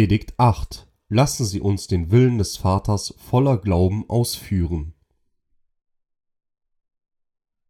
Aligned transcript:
Predigt 0.00 0.32
8 0.38 0.88
Lassen 1.10 1.44
Sie 1.44 1.60
uns 1.60 1.86
den 1.86 2.10
Willen 2.10 2.38
des 2.38 2.56
Vaters 2.56 3.12
voller 3.18 3.58
Glauben 3.58 4.08
ausführen. 4.08 4.94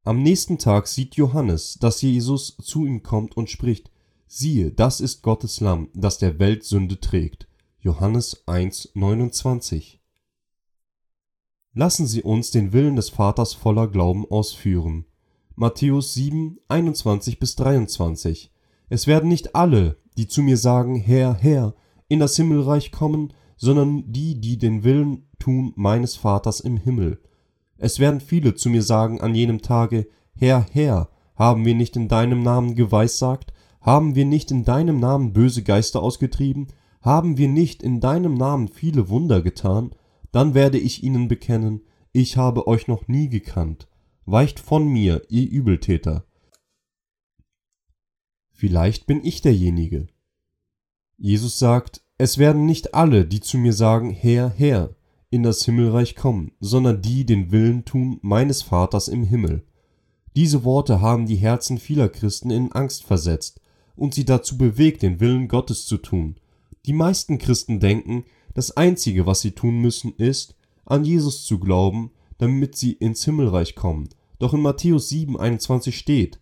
Am 0.05 0.23
nächsten 0.23 0.57
Tag 0.57 0.87
sieht 0.87 1.17
Johannes, 1.17 1.79
dass 1.81 2.03
Jesus 2.03 2.57
zu 2.63 2.87
ihm 2.87 3.03
kommt 3.03 3.37
und 3.37 3.51
spricht: 3.51 3.91
Siehe, 4.29 4.71
das 4.71 5.01
ist 5.01 5.23
Gottes 5.23 5.59
Lamm, 5.59 5.89
das 5.93 6.19
der 6.19 6.39
Welt 6.39 6.63
Sünde 6.63 7.01
trägt. 7.01 7.49
Johannes 7.81 8.47
1,29 8.47 9.99
Lassen 11.75 12.07
Sie 12.07 12.23
uns 12.23 12.53
den 12.53 12.73
Willen 12.73 12.95
des 12.95 13.09
Vaters 13.09 13.55
voller 13.55 13.89
Glauben 13.89 14.25
ausführen. 14.31 15.05
Matthäus 15.57 16.15
7, 16.15 16.61
21 16.69 17.41
bis 17.41 17.57
23 17.57 18.53
Es 18.89 19.09
werden 19.09 19.29
nicht 19.29 19.57
alle, 19.57 19.97
die 20.17 20.29
zu 20.29 20.43
mir 20.43 20.59
sagen, 20.59 20.95
Herr, 20.95 21.35
Herr, 21.35 21.75
in 22.11 22.19
das 22.19 22.37
Himmelreich 22.37 22.93
kommen, 22.93 23.33
sondern 23.57 24.13
die, 24.13 24.41
die 24.41 24.59
den 24.59 24.85
Willen 24.85 25.29
tun 25.39 25.73
meines 25.77 26.17
Vaters 26.17 26.61
im 26.61 26.77
Himmel. 26.77 27.21
Es 27.79 27.99
werden 27.99 28.21
viele 28.21 28.55
zu 28.55 28.69
mir 28.69 28.83
sagen 28.83 29.21
an 29.21 29.35
jenem 29.35 29.63
Tage, 29.63 30.07
Herr, 30.35 30.67
Herr, 30.73 31.09
haben 31.37 31.65
wir 31.65 31.75
nicht 31.75 31.97
in 31.97 32.09
deinem 32.09 32.43
Namen 32.43 32.75
geweissagt, 32.75 33.53
haben 33.81 34.15
wir 34.15 34.27
nicht 34.27 34.51
in 34.51 34.65
deinem 34.65 34.99
Namen 34.99 35.33
böse 35.33 35.63
Geister 35.63 36.03
ausgetrieben, 36.03 36.67
haben 37.01 37.39
wir 37.39 37.49
nicht 37.49 37.83
in 37.83 38.01
deinem 38.01 38.35
Namen 38.35 38.69
viele 38.69 39.09
Wunder 39.09 39.41
getan? 39.41 39.93
Dann 40.33 40.53
werde 40.53 40.79
ich 40.79 41.03
ihnen 41.03 41.29
bekennen, 41.29 41.81
ich 42.13 42.37
habe 42.37 42.67
euch 42.67 42.89
noch 42.89 43.09
nie 43.09 43.29
gekannt. 43.29 43.89
Weicht 44.27 44.59
von 44.59 44.87
mir, 44.87 45.23
ihr 45.29 45.49
Übeltäter. 45.49 46.25
Vielleicht 48.51 49.07
bin 49.07 49.25
ich 49.25 49.41
derjenige. 49.41 50.09
Jesus 51.23 51.59
sagt, 51.59 52.01
es 52.17 52.39
werden 52.39 52.65
nicht 52.65 52.95
alle, 52.95 53.27
die 53.27 53.41
zu 53.41 53.59
mir 53.59 53.75
sagen, 53.75 54.11
Herr, 54.11 54.49
Herr, 54.57 54.97
in 55.29 55.43
das 55.43 55.63
Himmelreich 55.67 56.17
kommen, 56.17 56.53
sondern 56.61 57.03
die 57.03 57.27
den 57.27 57.53
Willen 57.53 57.85
tun 57.85 58.19
meines 58.23 58.63
Vaters 58.63 59.07
im 59.07 59.25
Himmel. 59.25 59.63
Diese 60.35 60.65
Worte 60.65 61.03
haben 61.03 61.27
die 61.27 61.37
Herzen 61.37 61.77
vieler 61.77 62.09
Christen 62.09 62.51
in 62.51 62.73
Angst 62.73 63.05
versetzt 63.05 63.61
und 63.97 64.15
sie 64.15 64.25
dazu 64.25 64.57
bewegt, 64.57 65.03
den 65.03 65.21
Willen 65.21 65.47
Gottes 65.47 65.85
zu 65.85 65.99
tun. 65.99 66.37
Die 66.87 66.95
meisten 66.95 67.37
Christen 67.37 67.81
denken, 67.81 68.25
das 68.55 68.75
Einzige, 68.75 69.27
was 69.27 69.43
sie 69.43 69.51
tun 69.51 69.79
müssen, 69.79 70.15
ist, 70.17 70.57
an 70.87 71.05
Jesus 71.05 71.45
zu 71.45 71.59
glauben, 71.59 72.13
damit 72.39 72.77
sie 72.77 72.93
ins 72.93 73.27
Himmelreich 73.27 73.75
kommen. 73.75 74.09
Doch 74.39 74.55
in 74.55 74.63
Matthäus 74.63 75.11
7,21 75.11 75.93
steht, 75.93 76.41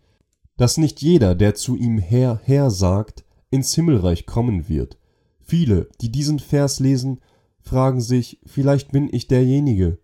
dass 0.56 0.76
nicht 0.76 1.02
jeder, 1.02 1.34
der 1.34 1.56
zu 1.56 1.74
ihm 1.74 1.98
Herr, 1.98 2.40
Herr 2.44 2.70
sagt, 2.70 3.24
ins 3.50 3.74
Himmelreich 3.74 4.26
kommen 4.26 4.68
wird. 4.68 4.98
Viele, 5.42 5.88
die 6.00 6.10
diesen 6.10 6.38
Vers 6.38 6.80
lesen, 6.80 7.20
fragen 7.60 8.00
sich, 8.00 8.38
vielleicht 8.44 8.92
bin 8.92 9.08
ich 9.12 9.28
derjenige. 9.28 9.98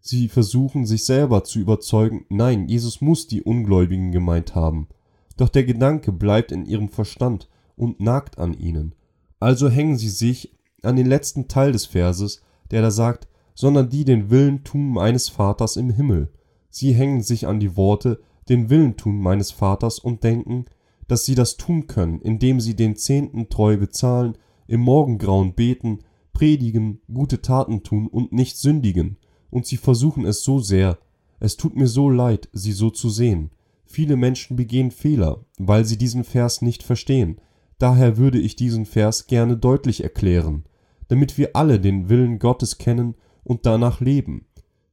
Sie 0.00 0.28
versuchen 0.28 0.86
sich 0.86 1.04
selber 1.04 1.44
zu 1.44 1.58
überzeugen, 1.58 2.24
nein, 2.28 2.68
Jesus 2.68 3.00
muss 3.00 3.26
die 3.26 3.42
Ungläubigen 3.42 4.12
gemeint 4.12 4.54
haben. 4.54 4.88
Doch 5.36 5.48
der 5.48 5.64
Gedanke 5.64 6.12
bleibt 6.12 6.52
in 6.52 6.64
ihrem 6.64 6.88
Verstand 6.88 7.48
und 7.76 8.00
nagt 8.00 8.38
an 8.38 8.54
ihnen. 8.54 8.94
Also 9.38 9.68
hängen 9.68 9.96
sie 9.96 10.08
sich 10.08 10.54
an 10.82 10.96
den 10.96 11.06
letzten 11.06 11.48
Teil 11.48 11.72
des 11.72 11.86
Verses, 11.86 12.42
der 12.70 12.82
da 12.82 12.90
sagt, 12.90 13.28
sondern 13.54 13.90
die 13.90 14.04
den 14.04 14.30
Willen 14.30 14.64
tun 14.64 14.90
meines 14.90 15.28
Vaters 15.28 15.76
im 15.76 15.90
Himmel. 15.90 16.30
Sie 16.70 16.92
hängen 16.92 17.22
sich 17.22 17.46
an 17.46 17.60
die 17.60 17.76
Worte, 17.76 18.20
den 18.48 18.70
Willen 18.70 18.96
tun 18.96 19.20
meines 19.20 19.50
Vaters 19.50 19.98
und 19.98 20.24
denken, 20.24 20.66
dass 21.10 21.24
sie 21.24 21.34
das 21.34 21.56
tun 21.56 21.88
können, 21.88 22.20
indem 22.20 22.60
sie 22.60 22.76
den 22.76 22.94
Zehnten 22.94 23.48
treu 23.48 23.76
bezahlen, 23.76 24.38
im 24.68 24.80
Morgengrauen 24.80 25.54
beten, 25.54 26.04
predigen, 26.32 27.00
gute 27.12 27.42
Taten 27.42 27.82
tun 27.82 28.06
und 28.06 28.32
nicht 28.32 28.56
sündigen, 28.58 29.16
und 29.50 29.66
sie 29.66 29.76
versuchen 29.76 30.24
es 30.24 30.44
so 30.44 30.60
sehr. 30.60 30.98
Es 31.40 31.56
tut 31.56 31.74
mir 31.74 31.88
so 31.88 32.08
leid, 32.08 32.48
sie 32.52 32.70
so 32.70 32.90
zu 32.90 33.10
sehen. 33.10 33.50
Viele 33.86 34.14
Menschen 34.14 34.54
begehen 34.54 34.92
Fehler, 34.92 35.44
weil 35.58 35.84
sie 35.84 35.98
diesen 35.98 36.22
Vers 36.22 36.62
nicht 36.62 36.84
verstehen. 36.84 37.40
Daher 37.78 38.16
würde 38.16 38.38
ich 38.38 38.54
diesen 38.54 38.86
Vers 38.86 39.26
gerne 39.26 39.56
deutlich 39.56 40.04
erklären, 40.04 40.62
damit 41.08 41.38
wir 41.38 41.56
alle 41.56 41.80
den 41.80 42.08
Willen 42.08 42.38
Gottes 42.38 42.78
kennen 42.78 43.16
und 43.42 43.66
danach 43.66 43.98
leben. 44.00 44.46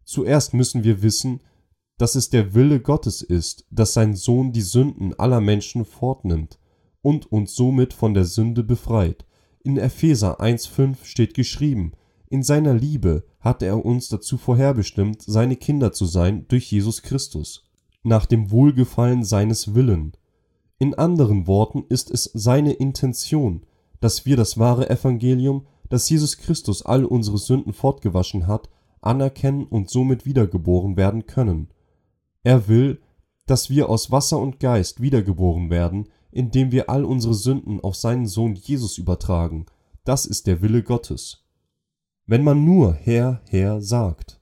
Zuerst 0.04 0.56
müssen 0.56 0.84
wir 0.84 1.04
wissen, 1.04 1.42
dass 1.98 2.16
es 2.16 2.30
der 2.30 2.54
Wille 2.54 2.80
Gottes 2.80 3.22
ist, 3.22 3.66
dass 3.72 3.94
sein 3.94 4.16
Sohn 4.16 4.52
die 4.52 4.62
Sünden 4.62 5.18
aller 5.18 5.42
Menschen 5.42 5.84
fortnimmt 5.84 6.60
und 7.02 7.32
uns 7.32 7.56
somit 7.56 7.94
von 7.94 8.14
der 8.14 8.26
Sünde 8.26 8.64
befreit. 8.64 9.26
In 9.64 9.78
Epheser 9.78 10.40
1,5 10.40 10.98
steht 11.04 11.34
geschrieben: 11.34 11.94
In 12.30 12.44
seiner 12.44 12.74
Liebe 12.74 13.24
hat 13.40 13.64
er 13.64 13.84
uns 13.84 14.10
dazu 14.10 14.38
vorherbestimmt, 14.38 15.22
seine 15.24 15.56
Kinder 15.56 15.92
zu 15.92 16.06
sein 16.06 16.46
durch 16.48 16.72
Jesus 16.72 17.02
Christus, 17.02 17.64
nach 18.04 18.26
dem 18.26 18.52
Wohlgefallen 18.52 19.24
seines 19.24 19.74
Willen. 19.74 20.14
In 20.80 20.94
anderen 20.94 21.48
Worten 21.48 21.86
ist 21.90 22.12
es 22.12 22.26
seine 22.34 22.74
Intention, 22.74 23.66
dass 24.00 24.26
wir 24.28 24.38
das 24.38 24.60
wahre 24.60 24.90
Evangelium, 24.90 25.66
dass 25.90 26.08
Jesus 26.10 26.38
Christus 26.38 26.86
all 26.86 27.06
unsere 27.06 27.40
Sünden 27.40 27.74
fortgewaschen 27.74 28.46
hat, 28.46 28.70
anerkennen 29.02 29.64
und 29.64 29.90
somit 29.90 30.26
wiedergeboren 30.26 30.98
werden 30.98 31.26
können. 31.26 31.70
Er 32.48 32.68
will, 32.68 33.02
dass 33.46 33.70
wir 33.70 33.90
aus 33.90 34.12
Wasser 34.12 34.40
und 34.40 34.60
Geist 34.60 35.02
wiedergeboren 35.02 35.70
werden 35.70 36.08
indem 36.38 36.72
wir 36.72 36.88
all 36.88 37.04
unsere 37.04 37.34
Sünden 37.34 37.80
auf 37.80 37.96
seinen 37.96 38.28
Sohn 38.28 38.54
Jesus 38.54 39.00
übertragen. 39.00 39.66
Das 40.04 40.28
ist 40.28 40.46
der 40.46 40.62
Wille 40.62 40.84
Gottes. 40.84 41.44
Wenn 42.28 42.44
man 42.44 42.64
nur 42.64 42.94
Herr, 42.94 43.42
Herr 43.50 43.82
sagt. 43.82 44.40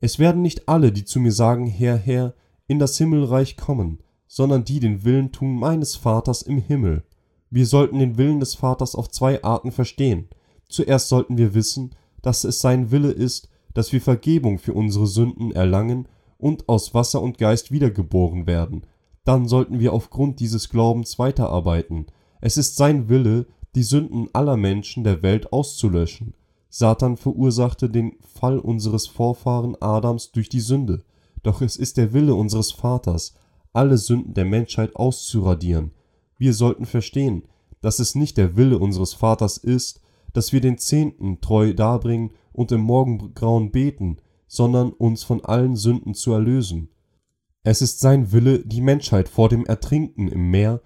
Es 0.00 0.18
werden 0.18 0.42
nicht 0.42 0.68
alle, 0.68 0.92
die 0.92 1.06
zu 1.06 1.20
mir 1.20 1.32
sagen, 1.32 1.66
Herr, 1.66 1.96
Herr, 1.96 2.34
in 2.66 2.78
das 2.78 2.98
Himmelreich 2.98 3.56
kommen, 3.56 4.00
sondern 4.26 4.64
die 4.64 4.78
den 4.78 5.04
Willen 5.04 5.32
tun 5.32 5.54
meines 5.54 5.96
Vaters 5.96 6.42
im 6.42 6.58
Himmel. 6.58 7.04
Wir 7.48 7.64
sollten 7.66 7.98
den 7.98 8.18
Willen 8.18 8.40
des 8.40 8.54
Vaters 8.54 8.94
auf 8.94 9.08
zwei 9.08 9.42
Arten 9.42 9.70
verstehen. 9.70 10.28
Zuerst 10.68 11.08
sollten 11.08 11.38
wir 11.38 11.54
wissen, 11.54 11.94
dass 12.20 12.44
es 12.44 12.60
sein 12.60 12.90
Wille 12.90 13.12
ist, 13.12 13.48
dass 13.72 13.92
wir 13.92 14.02
Vergebung 14.02 14.58
für 14.58 14.74
unsere 14.74 15.06
Sünden 15.06 15.52
erlangen 15.52 16.08
und 16.44 16.68
aus 16.68 16.92
Wasser 16.92 17.22
und 17.22 17.38
Geist 17.38 17.72
wiedergeboren 17.72 18.46
werden, 18.46 18.82
dann 19.24 19.48
sollten 19.48 19.80
wir 19.80 19.94
aufgrund 19.94 20.40
dieses 20.40 20.68
Glaubens 20.68 21.18
weiterarbeiten. 21.18 22.04
Es 22.42 22.58
ist 22.58 22.76
sein 22.76 23.08
Wille, 23.08 23.46
die 23.74 23.82
Sünden 23.82 24.28
aller 24.34 24.58
Menschen 24.58 25.04
der 25.04 25.22
Welt 25.22 25.54
auszulöschen. 25.54 26.34
Satan 26.68 27.16
verursachte 27.16 27.88
den 27.88 28.16
Fall 28.20 28.58
unseres 28.58 29.06
Vorfahren 29.06 29.74
Adams 29.80 30.32
durch 30.32 30.50
die 30.50 30.60
Sünde. 30.60 31.02
Doch 31.42 31.62
es 31.62 31.78
ist 31.78 31.96
der 31.96 32.12
Wille 32.12 32.34
unseres 32.34 32.72
Vaters, 32.72 33.32
alle 33.72 33.96
Sünden 33.96 34.34
der 34.34 34.44
Menschheit 34.44 34.94
auszuradieren. 34.96 35.92
Wir 36.36 36.52
sollten 36.52 36.84
verstehen, 36.84 37.44
dass 37.80 38.00
es 38.00 38.14
nicht 38.14 38.36
der 38.36 38.54
Wille 38.54 38.78
unseres 38.78 39.14
Vaters 39.14 39.56
ist, 39.56 40.02
dass 40.34 40.52
wir 40.52 40.60
den 40.60 40.76
Zehnten 40.76 41.40
treu 41.40 41.72
darbringen 41.72 42.32
und 42.52 42.70
im 42.70 42.82
Morgengrauen 42.82 43.70
beten, 43.70 44.18
sondern 44.54 44.92
uns 44.92 45.24
von 45.24 45.44
allen 45.44 45.74
Sünden 45.74 46.14
zu 46.14 46.32
erlösen. 46.32 46.88
Es 47.64 47.82
ist 47.82 48.00
sein 48.00 48.30
Wille, 48.30 48.60
die 48.60 48.80
Menschheit 48.80 49.28
vor 49.28 49.48
dem 49.48 49.64
Ertrinken 49.66 50.28
im 50.28 50.50
Meer 50.50 50.80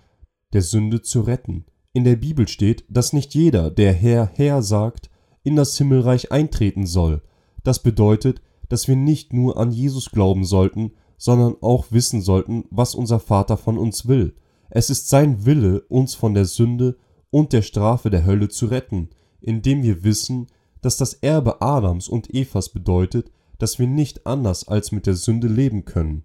der 0.52 0.62
Sünde 0.62 1.02
zu 1.02 1.20
retten. 1.20 1.66
In 1.92 2.04
der 2.04 2.16
Bibel 2.16 2.48
steht, 2.48 2.84
dass 2.88 3.12
nicht 3.12 3.34
jeder, 3.34 3.70
der 3.70 3.92
Herr, 3.92 4.30
Herr 4.34 4.62
sagt, 4.62 5.10
in 5.42 5.56
das 5.56 5.76
Himmelreich 5.76 6.32
eintreten 6.32 6.86
soll. 6.86 7.22
Das 7.62 7.82
bedeutet, 7.82 8.40
dass 8.68 8.88
wir 8.88 8.96
nicht 8.96 9.32
nur 9.32 9.58
an 9.58 9.70
Jesus 9.70 10.10
glauben 10.10 10.44
sollten, 10.44 10.92
sondern 11.18 11.56
auch 11.60 11.86
wissen 11.90 12.22
sollten, 12.22 12.64
was 12.70 12.94
unser 12.94 13.18
Vater 13.18 13.56
von 13.56 13.76
uns 13.76 14.08
will. 14.08 14.34
Es 14.70 14.88
ist 14.88 15.08
sein 15.08 15.44
Wille, 15.44 15.80
uns 15.88 16.14
von 16.14 16.32
der 16.32 16.44
Sünde 16.44 16.96
und 17.30 17.52
der 17.52 17.62
Strafe 17.62 18.08
der 18.08 18.24
Hölle 18.24 18.48
zu 18.48 18.66
retten, 18.66 19.10
indem 19.40 19.82
wir 19.82 20.04
wissen, 20.04 20.46
dass 20.80 20.96
das 20.96 21.14
Erbe 21.14 21.60
Adams 21.60 22.08
und 22.08 22.32
Evas 22.32 22.68
bedeutet, 22.68 23.30
dass 23.58 23.78
wir 23.78 23.86
nicht 23.86 24.26
anders 24.26 24.66
als 24.66 24.92
mit 24.92 25.06
der 25.06 25.14
Sünde 25.14 25.48
leben 25.48 25.84
können 25.84 26.24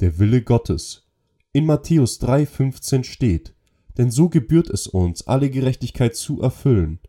der 0.00 0.18
Wille 0.18 0.42
Gottes. 0.42 1.04
In 1.52 1.64
Matthäus 1.64 2.20
3,15 2.20 3.04
steht: 3.04 3.54
Denn 3.96 4.10
so 4.10 4.28
gebührt 4.28 4.68
es 4.68 4.86
uns, 4.86 5.26
alle 5.26 5.50
Gerechtigkeit 5.50 6.14
zu 6.16 6.42
erfüllen. 6.42 7.00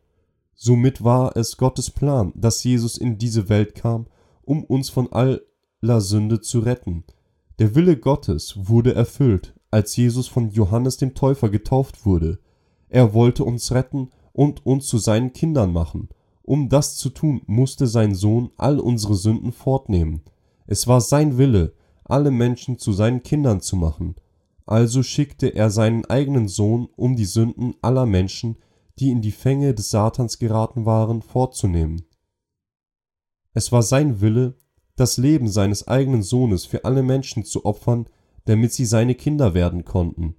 Somit 0.55 1.03
war 1.03 1.35
es 1.35 1.57
Gottes 1.57 1.91
Plan, 1.91 2.31
dass 2.35 2.63
Jesus 2.63 2.97
in 2.97 3.17
diese 3.17 3.49
Welt 3.49 3.75
kam, 3.75 4.07
um 4.41 4.63
uns 4.63 4.89
von 4.89 5.11
aller 5.11 6.01
Sünde 6.01 6.39
zu 6.39 6.59
retten. 6.59 7.03
Der 7.59 7.75
Wille 7.75 7.97
Gottes 7.97 8.55
wurde 8.55 8.95
erfüllt, 8.95 9.53
als 9.69 9.95
Jesus 9.95 10.27
von 10.27 10.49
Johannes 10.49 10.97
dem 10.97 11.13
Täufer 11.13 11.49
getauft 11.49 12.05
wurde. 12.05 12.39
Er 12.87 13.13
wollte 13.13 13.43
uns 13.43 13.71
retten 13.73 14.11
und 14.31 14.65
uns 14.65 14.87
zu 14.87 14.97
seinen 14.97 15.33
Kindern 15.33 15.73
machen. 15.73 16.09
Um 16.47 16.69
das 16.69 16.95
zu 16.95 17.09
tun, 17.09 17.41
musste 17.45 17.87
sein 17.87 18.15
Sohn 18.15 18.51
all 18.55 18.79
unsere 18.79 19.15
Sünden 19.15 19.51
fortnehmen. 19.51 20.21
Es 20.65 20.87
war 20.87 21.01
sein 21.01 21.37
Wille, 21.37 21.73
alle 22.05 22.31
Menschen 22.31 22.77
zu 22.79 22.93
seinen 22.93 23.21
Kindern 23.21 23.59
zu 23.59 23.75
machen. 23.75 24.15
also 24.65 25.03
schickte 25.03 25.47
er 25.47 25.69
seinen 25.69 26.05
eigenen 26.05 26.47
Sohn, 26.47 26.87
um 26.95 27.17
die 27.17 27.25
Sünden 27.25 27.75
aller 27.81 28.05
Menschen, 28.05 28.55
die 28.97 29.11
in 29.11 29.21
die 29.21 29.33
Fänge 29.33 29.73
des 29.73 29.89
Satans 29.89 30.39
geraten 30.39 30.85
waren, 30.85 31.21
fortzunehmen. 31.21 32.03
Es 33.53 33.73
war 33.73 33.83
sein 33.83 34.21
Wille, 34.21 34.55
das 34.95 35.17
Leben 35.17 35.49
seines 35.49 35.85
eigenen 35.89 36.23
Sohnes 36.23 36.65
für 36.65 36.85
alle 36.85 37.03
Menschen 37.03 37.43
zu 37.43 37.65
opfern, 37.65 38.05
damit 38.45 38.71
sie 38.71 38.85
seine 38.85 39.15
Kinder 39.15 39.53
werden 39.53 39.83
konnten. 39.83 40.35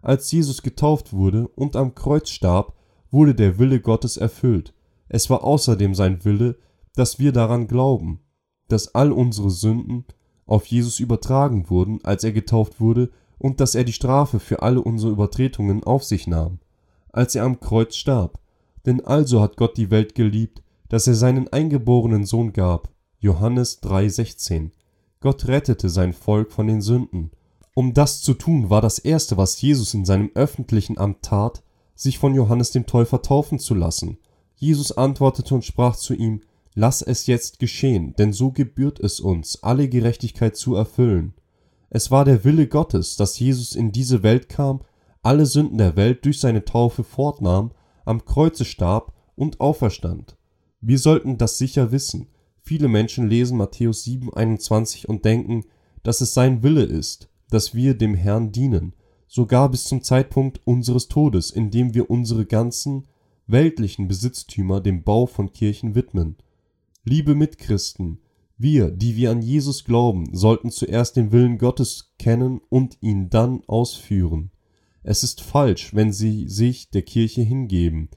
Als 0.00 0.32
Jesus 0.32 0.62
getauft 0.62 1.12
wurde 1.12 1.46
und 1.46 1.76
am 1.76 1.94
Kreuz 1.94 2.30
starb, 2.30 2.74
wurde 3.12 3.36
der 3.36 3.60
Wille 3.60 3.80
Gottes 3.80 4.16
erfüllt. 4.16 4.74
Es 5.12 5.28
war 5.28 5.44
außerdem 5.44 5.94
sein 5.94 6.24
Wille, 6.24 6.56
dass 6.96 7.18
wir 7.18 7.32
daran 7.32 7.68
glauben, 7.68 8.20
dass 8.68 8.94
all 8.94 9.12
unsere 9.12 9.50
Sünden 9.50 10.06
auf 10.46 10.64
Jesus 10.64 11.00
übertragen 11.00 11.68
wurden, 11.68 12.02
als 12.02 12.24
er 12.24 12.32
getauft 12.32 12.80
wurde, 12.80 13.10
und 13.36 13.60
dass 13.60 13.74
er 13.74 13.84
die 13.84 13.92
Strafe 13.92 14.40
für 14.40 14.62
alle 14.62 14.80
unsere 14.80 15.12
Übertretungen 15.12 15.84
auf 15.84 16.02
sich 16.02 16.26
nahm, 16.26 16.60
als 17.12 17.34
er 17.34 17.44
am 17.44 17.60
Kreuz 17.60 17.94
starb. 17.94 18.38
Denn 18.86 19.04
also 19.04 19.42
hat 19.42 19.58
Gott 19.58 19.76
die 19.76 19.90
Welt 19.90 20.14
geliebt, 20.14 20.62
dass 20.88 21.06
er 21.06 21.14
seinen 21.14 21.46
eingeborenen 21.48 22.24
Sohn 22.24 22.54
gab. 22.54 22.88
Johannes 23.18 23.82
3,16. 23.82 24.70
Gott 25.20 25.46
rettete 25.46 25.90
sein 25.90 26.14
Volk 26.14 26.52
von 26.52 26.68
den 26.68 26.80
Sünden. 26.80 27.32
Um 27.74 27.92
das 27.92 28.22
zu 28.22 28.32
tun, 28.32 28.70
war 28.70 28.80
das 28.80 28.98
erste, 28.98 29.36
was 29.36 29.60
Jesus 29.60 29.92
in 29.92 30.06
seinem 30.06 30.30
öffentlichen 30.34 30.96
Amt 30.96 31.20
tat, 31.20 31.62
sich 31.94 32.18
von 32.18 32.34
Johannes 32.34 32.70
dem 32.70 32.86
Täufer 32.86 33.20
taufen 33.20 33.58
zu 33.58 33.74
lassen. 33.74 34.16
Jesus 34.62 34.92
antwortete 34.92 35.56
und 35.56 35.64
sprach 35.64 35.96
zu 35.96 36.14
ihm: 36.14 36.40
Lass 36.76 37.02
es 37.02 37.26
jetzt 37.26 37.58
geschehen, 37.58 38.14
denn 38.16 38.32
so 38.32 38.52
gebührt 38.52 39.00
es 39.00 39.18
uns, 39.18 39.60
alle 39.64 39.88
Gerechtigkeit 39.88 40.56
zu 40.56 40.76
erfüllen. 40.76 41.34
Es 41.90 42.12
war 42.12 42.24
der 42.24 42.44
Wille 42.44 42.68
Gottes, 42.68 43.16
dass 43.16 43.40
Jesus 43.40 43.74
in 43.74 43.90
diese 43.90 44.22
Welt 44.22 44.48
kam, 44.48 44.82
alle 45.20 45.46
Sünden 45.46 45.78
der 45.78 45.96
Welt 45.96 46.24
durch 46.24 46.38
seine 46.38 46.64
Taufe 46.64 47.02
fortnahm, 47.02 47.72
am 48.04 48.24
Kreuze 48.24 48.64
starb 48.64 49.12
und 49.34 49.60
auferstand. 49.60 50.36
Wir 50.80 51.00
sollten 51.00 51.38
das 51.38 51.58
sicher 51.58 51.90
wissen. 51.90 52.28
Viele 52.60 52.86
Menschen 52.86 53.28
lesen 53.28 53.58
Matthäus 53.58 54.06
7,21 54.06 55.06
und 55.06 55.24
denken, 55.24 55.64
dass 56.04 56.20
es 56.20 56.34
sein 56.34 56.62
Wille 56.62 56.84
ist, 56.84 57.28
dass 57.50 57.74
wir 57.74 57.94
dem 57.94 58.14
Herrn 58.14 58.52
dienen, 58.52 58.92
sogar 59.26 59.68
bis 59.68 59.82
zum 59.82 60.04
Zeitpunkt 60.04 60.60
unseres 60.64 61.08
Todes, 61.08 61.50
indem 61.50 61.94
wir 61.94 62.10
unsere 62.10 62.46
ganzen 62.46 63.08
weltlichen 63.46 64.08
Besitztümer 64.08 64.80
dem 64.80 65.02
Bau 65.02 65.26
von 65.26 65.52
Kirchen 65.52 65.94
widmen. 65.94 66.36
Liebe 67.04 67.34
Mitchristen, 67.34 68.18
wir, 68.58 68.90
die 68.90 69.16
wir 69.16 69.30
an 69.30 69.42
Jesus 69.42 69.84
glauben, 69.84 70.34
sollten 70.34 70.70
zuerst 70.70 71.16
den 71.16 71.32
Willen 71.32 71.58
Gottes 71.58 72.14
kennen 72.18 72.60
und 72.68 72.98
ihn 73.00 73.28
dann 73.28 73.62
ausführen. 73.66 74.52
Es 75.02 75.24
ist 75.24 75.40
falsch, 75.40 75.94
wenn 75.94 76.12
sie 76.12 76.48
sich 76.48 76.90
der 76.90 77.02
Kirche 77.02 77.42
hingeben, 77.42 78.08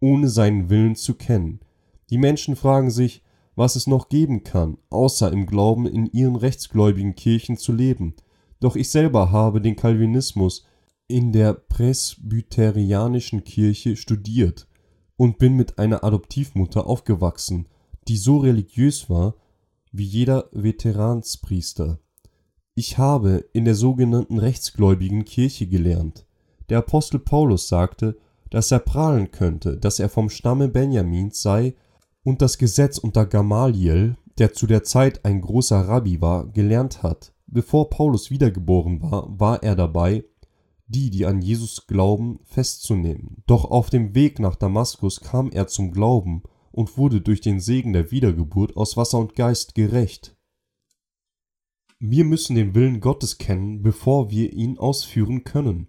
ohne 0.00 0.28
seinen 0.28 0.70
Willen 0.70 0.94
zu 0.94 1.14
kennen. 1.14 1.60
Die 2.10 2.18
Menschen 2.18 2.54
fragen 2.54 2.90
sich, 2.90 3.22
was 3.56 3.74
es 3.74 3.88
noch 3.88 4.08
geben 4.08 4.44
kann, 4.44 4.78
außer 4.88 5.32
im 5.32 5.46
Glauben 5.46 5.86
in 5.86 6.06
ihren 6.06 6.36
rechtsgläubigen 6.36 7.16
Kirchen 7.16 7.56
zu 7.56 7.72
leben. 7.72 8.14
Doch 8.60 8.76
ich 8.76 8.90
selber 8.90 9.32
habe 9.32 9.60
den 9.60 9.74
Calvinismus 9.74 10.64
in 11.08 11.32
der 11.32 11.54
presbyterianischen 11.54 13.42
Kirche 13.42 13.96
studiert 13.96 14.68
und 15.16 15.38
bin 15.38 15.54
mit 15.54 15.78
einer 15.78 16.04
Adoptivmutter 16.04 16.86
aufgewachsen, 16.86 17.66
die 18.06 18.16
so 18.16 18.38
religiös 18.38 19.08
war 19.08 19.34
wie 19.90 20.04
jeder 20.04 20.48
Veteranspriester. 20.52 21.98
Ich 22.74 22.98
habe 22.98 23.44
in 23.52 23.64
der 23.64 23.74
sogenannten 23.74 24.38
rechtsgläubigen 24.38 25.24
Kirche 25.24 25.66
gelernt. 25.66 26.26
Der 26.68 26.78
Apostel 26.78 27.18
Paulus 27.18 27.68
sagte, 27.68 28.18
dass 28.50 28.70
er 28.70 28.78
prahlen 28.78 29.30
könnte, 29.30 29.78
dass 29.78 29.98
er 29.98 30.08
vom 30.08 30.28
Stamme 30.28 30.68
Benjamins 30.68 31.42
sei 31.42 31.74
und 32.22 32.42
das 32.42 32.58
Gesetz 32.58 32.98
unter 32.98 33.26
Gamaliel, 33.26 34.16
der 34.38 34.52
zu 34.52 34.66
der 34.66 34.84
Zeit 34.84 35.24
ein 35.24 35.40
großer 35.40 35.80
Rabbi 35.80 36.20
war, 36.20 36.46
gelernt 36.46 37.02
hat. 37.02 37.32
Bevor 37.46 37.88
Paulus 37.88 38.30
wiedergeboren 38.30 39.02
war, 39.02 39.26
war 39.40 39.62
er 39.62 39.74
dabei, 39.74 40.24
die, 40.88 41.10
die 41.10 41.26
an 41.26 41.40
Jesus 41.40 41.86
glauben, 41.86 42.40
festzunehmen. 42.44 43.42
Doch 43.46 43.64
auf 43.66 43.90
dem 43.90 44.14
Weg 44.14 44.38
nach 44.38 44.56
Damaskus 44.56 45.20
kam 45.20 45.50
er 45.50 45.66
zum 45.68 45.92
Glauben 45.92 46.42
und 46.72 46.96
wurde 46.96 47.20
durch 47.20 47.40
den 47.40 47.60
Segen 47.60 47.92
der 47.92 48.10
Wiedergeburt 48.10 48.76
aus 48.76 48.96
Wasser 48.96 49.18
und 49.18 49.34
Geist 49.34 49.74
gerecht. 49.74 50.36
Wir 52.00 52.24
müssen 52.24 52.54
den 52.54 52.74
Willen 52.74 53.00
Gottes 53.00 53.38
kennen, 53.38 53.82
bevor 53.82 54.30
wir 54.30 54.52
ihn 54.52 54.78
ausführen 54.78 55.44
können. 55.44 55.88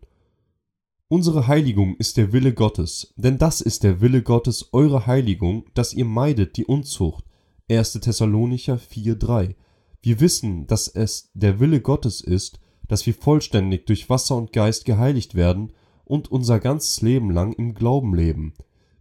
Unsere 1.07 1.47
Heiligung 1.47 1.95
ist 1.97 2.17
der 2.17 2.33
Wille 2.33 2.53
Gottes, 2.53 3.13
denn 3.15 3.37
das 3.37 3.61
ist 3.61 3.83
der 3.83 4.01
Wille 4.01 4.21
Gottes, 4.21 4.69
eure 4.73 5.07
Heiligung, 5.07 5.65
dass 5.73 5.93
ihr 5.93 6.05
meidet 6.05 6.57
die 6.57 6.65
Unzucht. 6.65 7.23
1. 7.69 7.93
Thessalonicher 7.93 8.75
4,3. 8.75 9.55
Wir 10.01 10.19
wissen, 10.19 10.67
dass 10.67 10.87
es 10.87 11.29
der 11.33 11.59
Wille 11.59 11.81
Gottes 11.81 12.21
ist, 12.21 12.59
dass 12.89 13.05
wir 13.05 13.13
vollständig 13.13 13.85
durch 13.85 14.09
Wasser 14.09 14.35
und 14.35 14.51
Geist 14.51 14.83
geheiligt 14.83 15.35
werden 15.35 15.71
und 16.03 16.29
unser 16.29 16.59
ganzes 16.59 17.01
Leben 17.01 17.31
lang 17.31 17.53
im 17.53 17.73
Glauben 17.73 18.13
leben. 18.13 18.53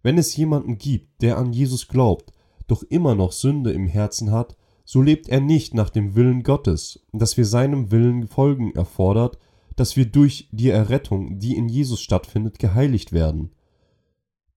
Wenn 0.02 0.19
es 0.19 0.37
jemanden 0.37 0.79
gibt, 0.79 1.23
der 1.23 1.38
an 1.38 1.52
Jesus 1.52 1.88
glaubt, 1.88 2.32
doch 2.69 2.85
immer 2.85 3.17
noch 3.17 3.32
Sünde 3.32 3.73
im 3.73 3.88
Herzen 3.88 4.31
hat, 4.31 4.56
so 4.85 5.02
lebt 5.02 5.29
er 5.29 5.40
nicht 5.40 5.75
nach 5.75 5.90
dem 5.90 6.14
Willen 6.14 6.43
Gottes, 6.43 7.00
dass 7.12 7.37
wir 7.37 7.44
seinem 7.44 7.90
Willen 7.90 8.29
folgen 8.29 8.75
erfordert, 8.75 9.38
dass 9.75 9.96
wir 9.96 10.06
durch 10.06 10.49
die 10.52 10.70
Errettung, 10.70 11.38
die 11.38 11.56
in 11.56 11.69
Jesus 11.69 12.00
stattfindet, 12.00 12.58
geheiligt 12.58 13.12
werden. 13.12 13.50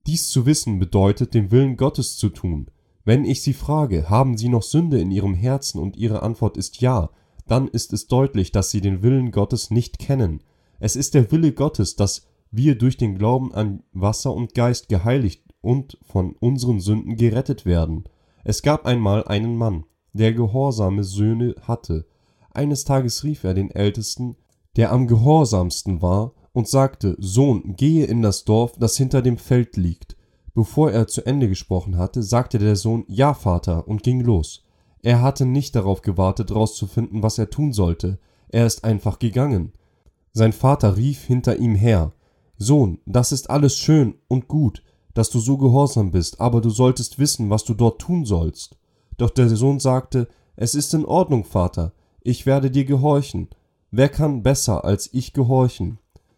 Dies 0.07 0.29
zu 0.29 0.45
wissen 0.45 0.79
bedeutet, 0.79 1.33
den 1.33 1.51
Willen 1.51 1.77
Gottes 1.77 2.17
zu 2.17 2.29
tun. 2.29 2.67
Wenn 3.05 3.25
ich 3.25 3.41
Sie 3.41 3.53
frage, 3.53 4.09
haben 4.09 4.37
Sie 4.37 4.49
noch 4.49 4.63
Sünde 4.63 4.99
in 4.99 5.11
Ihrem 5.11 5.33
Herzen 5.33 5.79
und 5.79 5.95
Ihre 5.95 6.23
Antwort 6.23 6.57
ist 6.57 6.81
ja, 6.81 7.09
dann 7.47 7.67
ist 7.67 7.93
es 7.93 8.07
deutlich, 8.07 8.51
dass 8.51 8.71
Sie 8.71 8.81
den 8.81 9.01
Willen 9.01 9.31
Gottes 9.31 9.71
nicht 9.71 9.99
kennen. 9.99 10.41
Es 10.79 10.95
ist 10.95 11.13
der 11.13 11.31
Wille 11.31 11.51
Gottes, 11.53 11.95
dass 11.95 12.27
wir 12.51 12.77
durch 12.77 12.97
den 12.97 13.17
Glauben 13.17 13.53
an 13.53 13.83
Wasser 13.93 14.33
und 14.33 14.53
Geist 14.53 14.89
geheiligt 14.89 15.43
und 15.61 15.97
von 16.01 16.35
unseren 16.39 16.79
Sünden 16.79 17.15
gerettet 17.15 17.65
werden. 17.65 18.05
Es 18.43 18.61
gab 18.61 18.85
einmal 18.85 19.23
einen 19.25 19.55
Mann, 19.55 19.85
der 20.13 20.33
gehorsame 20.33 21.03
Söhne 21.03 21.55
hatte. 21.61 22.07
Eines 22.51 22.83
Tages 22.83 23.23
rief 23.23 23.43
er 23.43 23.53
den 23.53 23.71
Ältesten, 23.71 24.35
der 24.75 24.91
am 24.91 25.07
gehorsamsten 25.07 26.01
war, 26.01 26.33
und 26.53 26.67
sagte, 26.67 27.15
Sohn, 27.17 27.75
gehe 27.77 28.05
in 28.05 28.21
das 28.21 28.43
Dorf, 28.43 28.73
das 28.77 28.97
hinter 28.97 29.21
dem 29.21 29.37
Feld 29.37 29.77
liegt. 29.77 30.17
Bevor 30.53 30.91
er 30.91 31.07
zu 31.07 31.25
Ende 31.25 31.47
gesprochen 31.47 31.97
hatte, 31.97 32.23
sagte 32.23 32.59
der 32.59 32.75
Sohn, 32.75 33.05
Ja, 33.07 33.33
Vater, 33.33 33.87
und 33.87 34.03
ging 34.03 34.19
los. 34.19 34.65
Er 35.03 35.21
hatte 35.21 35.45
nicht 35.45 35.75
darauf 35.75 36.01
gewartet, 36.01 36.53
rauszufinden, 36.53 37.23
was 37.23 37.37
er 37.37 37.49
tun 37.49 37.73
sollte. 37.73 38.19
Er 38.49 38.65
ist 38.65 38.83
einfach 38.83 39.19
gegangen. 39.19 39.73
Sein 40.33 40.53
Vater 40.53 40.95
rief 40.97 41.23
hinter 41.23 41.57
ihm 41.57 41.75
her, 41.75 42.13
Sohn, 42.57 42.99
das 43.05 43.31
ist 43.31 43.49
alles 43.49 43.75
schön 43.75 44.15
und 44.27 44.47
gut, 44.47 44.83
dass 45.13 45.29
du 45.29 45.39
so 45.39 45.57
gehorsam 45.57 46.11
bist, 46.11 46.39
aber 46.39 46.61
du 46.61 46.69
solltest 46.69 47.17
wissen, 47.17 47.49
was 47.49 47.63
du 47.63 47.73
dort 47.73 47.99
tun 47.99 48.23
sollst. 48.23 48.77
Doch 49.17 49.31
der 49.31 49.49
Sohn 49.49 49.79
sagte, 49.79 50.27
Es 50.55 50.75
ist 50.75 50.93
in 50.93 51.05
Ordnung, 51.05 51.43
Vater, 51.43 51.93
ich 52.21 52.45
werde 52.45 52.69
dir 52.69 52.85
gehorchen. 52.85 53.49
Wer 53.89 54.09
kann 54.09 54.43
besser 54.43 54.85
als 54.85 55.09
ich 55.11 55.33
gehorchen? 55.33 55.97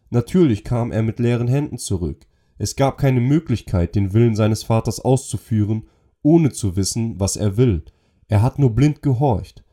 Natürlich 0.09 0.63
kam 0.63 0.91
er 0.91 1.03
mit 1.03 1.19
leeren 1.19 1.47
Händen 1.47 1.77
zurück. 1.77 2.25
Es 2.57 2.75
gab 2.75 2.97
keine 2.97 3.19
Möglichkeit, 3.19 3.95
den 3.95 4.13
Willen 4.13 4.35
seines 4.35 4.63
Vaters 4.63 5.01
auszuführen, 5.01 5.87
ohne 6.21 6.51
zu 6.51 6.75
wissen, 6.75 7.19
was 7.19 7.35
er 7.35 7.57
will. 7.57 7.83
Er 8.33 8.41
hat 8.41 8.57
nur 8.57 8.71
blind 8.71 9.03
gehorcht. 9.03 9.63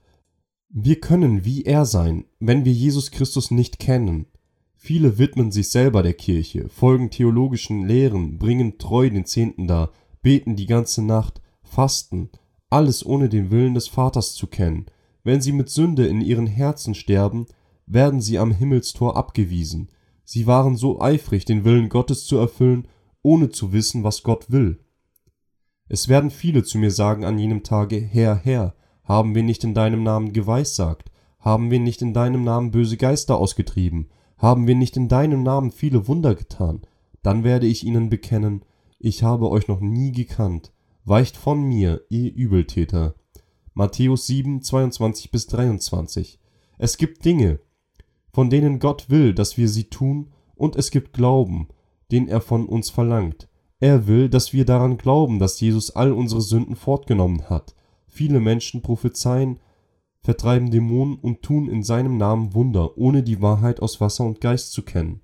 Wir 0.68 1.00
können 1.00 1.46
wie 1.46 1.64
er 1.64 1.86
sein, 1.86 2.26
wenn 2.40 2.66
wir 2.66 2.72
Jesus 2.74 3.10
Christus 3.10 3.50
nicht 3.50 3.78
kennen. 3.78 4.26
Viele 4.74 5.16
widmen 5.16 5.50
sich 5.50 5.70
selber 5.70 6.02
der 6.02 6.12
Kirche, 6.12 6.68
folgen 6.68 7.08
theologischen 7.08 7.86
Lehren, 7.88 8.36
bringen 8.36 8.76
treu 8.76 9.08
den 9.08 9.24
Zehnten 9.24 9.66
dar, 9.66 9.92
beten 10.20 10.56
die 10.56 10.66
ganze 10.66 11.02
Nacht, 11.02 11.40
fasten, 11.62 12.28
alles 12.68 13.02
ohne 13.06 13.30
den 13.30 13.50
Willen 13.50 13.72
des 13.72 13.88
Vaters 13.88 14.34
zu 14.34 14.46
kennen. 14.46 14.84
Wenn 15.24 15.40
sie 15.40 15.52
mit 15.52 15.70
Sünde 15.70 16.06
in 16.06 16.20
ihren 16.20 16.46
Herzen 16.46 16.94
sterben, 16.94 17.46
werden 17.86 18.20
sie 18.20 18.38
am 18.38 18.52
Himmelstor 18.52 19.16
abgewiesen. 19.16 19.88
Sie 20.26 20.46
waren 20.46 20.76
so 20.76 21.00
eifrig, 21.00 21.46
den 21.46 21.64
Willen 21.64 21.88
Gottes 21.88 22.26
zu 22.26 22.36
erfüllen, 22.36 22.88
ohne 23.22 23.48
zu 23.48 23.72
wissen, 23.72 24.04
was 24.04 24.22
Gott 24.22 24.50
will. 24.50 24.84
Es 25.92 26.06
werden 26.06 26.30
viele 26.30 26.62
zu 26.62 26.78
mir 26.78 26.92
sagen 26.92 27.24
an 27.24 27.36
jenem 27.36 27.64
Tage, 27.64 27.96
Herr, 27.96 28.36
Herr, 28.36 28.74
haben 29.02 29.34
wir 29.34 29.42
nicht 29.42 29.64
in 29.64 29.74
deinem 29.74 30.04
Namen 30.04 30.32
geweissagt, 30.32 31.10
haben 31.40 31.72
wir 31.72 31.80
nicht 31.80 32.00
in 32.00 32.14
deinem 32.14 32.44
Namen 32.44 32.70
böse 32.70 32.96
Geister 32.96 33.36
ausgetrieben, 33.36 34.08
haben 34.38 34.68
wir 34.68 34.76
nicht 34.76 34.96
in 34.96 35.08
deinem 35.08 35.42
Namen 35.42 35.72
viele 35.72 36.06
Wunder 36.06 36.36
getan? 36.36 36.82
Dann 37.24 37.42
werde 37.42 37.66
ich 37.66 37.84
ihnen 37.84 38.08
bekennen, 38.08 38.64
ich 39.00 39.24
habe 39.24 39.50
euch 39.50 39.66
noch 39.66 39.80
nie 39.80 40.12
gekannt. 40.12 40.70
Weicht 41.04 41.36
von 41.36 41.60
mir, 41.60 42.02
ihr 42.08 42.32
Übeltäter. 42.32 43.16
Matthäus 43.74 44.28
7, 44.28 44.62
22 44.62 45.32
bis 45.32 45.48
23. 45.48 46.38
Es 46.78 46.98
gibt 46.98 47.24
Dinge, 47.24 47.58
von 48.32 48.48
denen 48.48 48.78
Gott 48.78 49.10
will, 49.10 49.34
dass 49.34 49.56
wir 49.56 49.68
sie 49.68 49.90
tun, 49.90 50.30
und 50.54 50.76
es 50.76 50.92
gibt 50.92 51.14
Glauben, 51.14 51.66
den 52.12 52.28
er 52.28 52.40
von 52.40 52.66
uns 52.66 52.90
verlangt. 52.90 53.49
Er 53.80 54.06
will, 54.06 54.28
dass 54.28 54.52
wir 54.52 54.66
daran 54.66 54.98
glauben, 54.98 55.38
dass 55.38 55.58
Jesus 55.60 55.90
all 55.90 56.12
unsere 56.12 56.42
Sünden 56.42 56.76
fortgenommen 56.76 57.48
hat. 57.48 57.74
Viele 58.06 58.38
Menschen 58.38 58.82
prophezeien, 58.82 59.58
vertreiben 60.20 60.70
Dämonen 60.70 61.16
und 61.16 61.42
tun 61.42 61.68
in 61.68 61.82
seinem 61.82 62.18
Namen 62.18 62.54
Wunder, 62.54 62.98
ohne 62.98 63.22
die 63.22 63.40
Wahrheit 63.40 63.80
aus 63.80 64.00
Wasser 64.00 64.24
und 64.24 64.42
Geist 64.42 64.72
zu 64.72 64.82
kennen. 64.82 65.22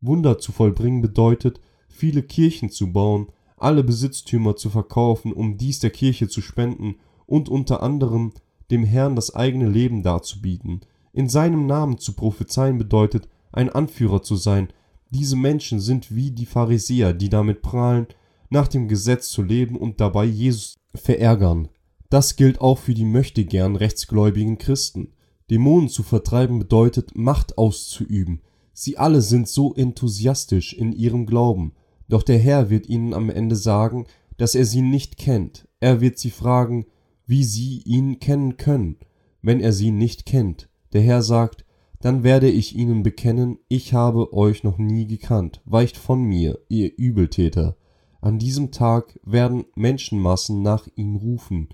Wunder 0.00 0.38
zu 0.38 0.52
vollbringen 0.52 1.02
bedeutet, 1.02 1.60
viele 1.88 2.22
Kirchen 2.22 2.70
zu 2.70 2.92
bauen, 2.92 3.26
alle 3.58 3.84
Besitztümer 3.84 4.56
zu 4.56 4.70
verkaufen, 4.70 5.32
um 5.32 5.58
dies 5.58 5.78
der 5.78 5.90
Kirche 5.90 6.28
zu 6.28 6.40
spenden 6.40 6.96
und 7.26 7.48
unter 7.48 7.82
anderem 7.82 8.32
dem 8.70 8.84
Herrn 8.84 9.14
das 9.14 9.34
eigene 9.34 9.68
Leben 9.68 10.02
darzubieten. 10.02 10.80
In 11.12 11.28
seinem 11.28 11.66
Namen 11.66 11.98
zu 11.98 12.14
prophezeien 12.14 12.78
bedeutet, 12.78 13.28
ein 13.52 13.68
Anführer 13.68 14.22
zu 14.22 14.34
sein. 14.36 14.68
Diese 15.14 15.36
Menschen 15.36 15.78
sind 15.78 16.14
wie 16.14 16.30
die 16.30 16.46
Pharisäer, 16.46 17.12
die 17.12 17.28
damit 17.28 17.60
prahlen, 17.60 18.06
nach 18.48 18.66
dem 18.66 18.88
Gesetz 18.88 19.28
zu 19.28 19.42
leben 19.42 19.76
und 19.76 20.00
dabei 20.00 20.24
Jesus 20.24 20.78
verärgern. 20.94 21.68
Das 22.08 22.36
gilt 22.36 22.62
auch 22.62 22.78
für 22.78 22.94
die 22.94 23.04
möchtegern 23.04 23.76
rechtsgläubigen 23.76 24.56
Christen. 24.56 25.12
Dämonen 25.50 25.90
zu 25.90 26.02
vertreiben 26.02 26.58
bedeutet, 26.58 27.14
Macht 27.14 27.58
auszuüben. 27.58 28.40
Sie 28.72 28.96
alle 28.96 29.20
sind 29.20 29.48
so 29.48 29.74
enthusiastisch 29.74 30.72
in 30.72 30.92
ihrem 30.92 31.26
Glauben, 31.26 31.72
doch 32.08 32.22
der 32.22 32.38
Herr 32.38 32.70
wird 32.70 32.88
ihnen 32.88 33.12
am 33.12 33.28
Ende 33.28 33.56
sagen, 33.56 34.06
dass 34.38 34.54
er 34.54 34.64
sie 34.64 34.82
nicht 34.82 35.18
kennt. 35.18 35.68
Er 35.78 36.00
wird 36.00 36.18
sie 36.18 36.30
fragen, 36.30 36.86
wie 37.26 37.44
sie 37.44 37.82
ihn 37.84 38.18
kennen 38.18 38.56
können, 38.56 38.96
wenn 39.42 39.60
er 39.60 39.74
sie 39.74 39.90
nicht 39.90 40.24
kennt. 40.24 40.70
Der 40.94 41.02
Herr 41.02 41.22
sagt, 41.22 41.66
dann 42.02 42.24
werde 42.24 42.50
ich 42.50 42.76
ihnen 42.76 43.02
bekennen, 43.02 43.58
ich 43.68 43.94
habe 43.94 44.32
euch 44.34 44.64
noch 44.64 44.76
nie 44.76 45.06
gekannt, 45.06 45.62
weicht 45.64 45.96
von 45.96 46.22
mir, 46.22 46.58
ihr 46.68 46.92
Übeltäter. 46.96 47.76
An 48.20 48.38
diesem 48.38 48.70
Tag 48.72 49.18
werden 49.24 49.64
Menschenmassen 49.74 50.62
nach 50.62 50.88
ihm 50.96 51.16
rufen, 51.16 51.68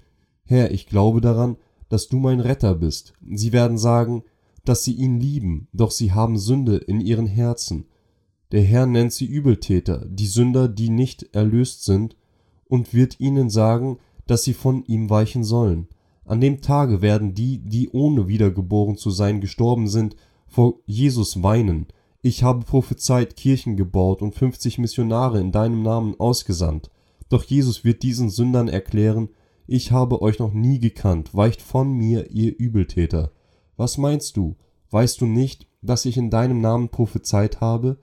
Herr, 0.44 0.70
ich 0.70 0.87
glaube 0.87 1.20
daran, 1.20 1.56
dass 1.90 2.08
du 2.08 2.18
mein 2.18 2.40
Retter 2.40 2.75
bist. 2.75 3.12
Sie 3.30 3.52
werden 3.52 3.76
sagen, 3.76 4.23
dass 4.64 4.85
sie 4.85 4.94
ihn 4.94 5.20
lieben, 5.20 5.68
doch 5.73 5.90
sie 5.90 6.12
haben 6.12 6.38
Sünde 6.38 6.76
in 6.76 7.00
ihren 7.00 7.26
Herzen. 7.26 7.87
Der 8.52 8.62
Herr 8.62 8.87
nennt 8.87 9.12
sie 9.12 9.26
Übeltäter, 9.26 10.06
die 10.08 10.26
Sünder, 10.26 10.68
die 10.68 10.88
nicht 10.88 11.35
erlöst 11.35 11.85
sind, 11.85 12.16
und 12.64 12.94
wird 12.94 13.20
ihnen 13.20 13.50
sagen, 13.50 13.99
dass 14.26 14.44
sie 14.44 14.54
von 14.54 14.85
ihm 14.85 15.11
weichen 15.11 15.44
sollen. 15.44 15.88
An 16.28 16.42
dem 16.42 16.61
Tage 16.61 17.00
werden 17.00 17.32
die, 17.32 17.58
die 17.58 17.88
ohne 17.88 18.28
wiedergeboren 18.28 18.99
zu 18.99 19.11
sein 19.11 19.40
gestorben 19.40 19.88
sind, 19.88 20.14
vor 20.47 20.75
Jesus 20.85 21.42
weinen. 21.42 21.87
Ich 22.20 22.42
habe 22.42 22.66
prophezeit, 22.66 23.35
Kirchen 23.35 23.78
gebaut 23.78 24.20
und 24.20 24.35
fünfzig 24.35 24.76
Missionare 24.76 25.40
in 25.40 25.52
deinem 25.52 25.82
Namen 25.82 26.14
ausgesandt. 26.20 26.90
Doch 27.30 27.44
Jesus 27.44 27.82
wird 27.82 28.02
diesen 28.02 28.28
Sündern 28.28 28.68
erklären, 28.68 29.30
ich 29.66 29.90
habe 29.90 30.20
euch 30.20 30.38
noch 30.38 30.52
nie 30.52 30.78
gekannt, 30.78 31.35
weicht 31.35 31.62
von 31.62 31.92
mir, 31.92 32.30
ihr 32.30 32.54
Übeltäter. 32.58 33.32
Was 33.78 33.97
meinst 33.97 34.37
du? 34.37 34.56
Weißt 34.90 35.23
du 35.23 35.26
nicht, 35.26 35.66
dass 35.80 36.04
ich 36.04 36.18
in 36.18 36.28
deinem 36.28 36.61
Namen 36.61 36.90
prophezeit 36.90 37.62
habe? 37.62 37.99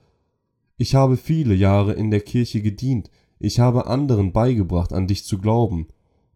Ich 0.78 0.96
habe 0.96 1.16
viele 1.16 1.54
Jahre 1.54 1.92
in 1.92 2.10
der 2.10 2.22
Kirche 2.22 2.60
gedient, 2.60 3.08
ich 3.38 3.60
habe 3.60 3.86
anderen 3.86 4.32
beigebracht, 4.32 4.92
an 4.92 5.06
dich 5.06 5.24
zu 5.24 5.38
glauben. 5.38 5.86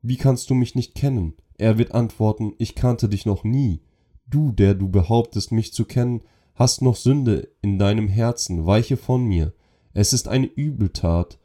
Wie 0.02 0.16
kannst 0.16 0.50
du 0.50 0.54
mich 0.54 0.76
nicht 0.76 0.94
kennen? 0.94 1.34
Er 1.60 1.76
wird 1.76 1.92
antworten, 1.92 2.54
ich 2.56 2.74
kannte 2.74 3.06
dich 3.06 3.26
noch 3.26 3.44
nie. 3.44 3.82
Du, 4.26 4.50
der 4.50 4.72
du 4.72 4.88
behauptest, 4.88 5.52
mich 5.52 5.74
zu 5.74 5.84
kennen, 5.84 6.22
hast 6.54 6.80
noch 6.80 6.96
Sünde 6.96 7.50
in 7.60 7.78
deinem 7.78 8.08
Herzen, 8.08 8.64
weiche 8.64 8.96
von 8.96 9.26
mir. 9.26 9.52
Es 9.92 10.14
ist 10.14 10.26
eine 10.26 10.46
Übeltat, 10.46 11.38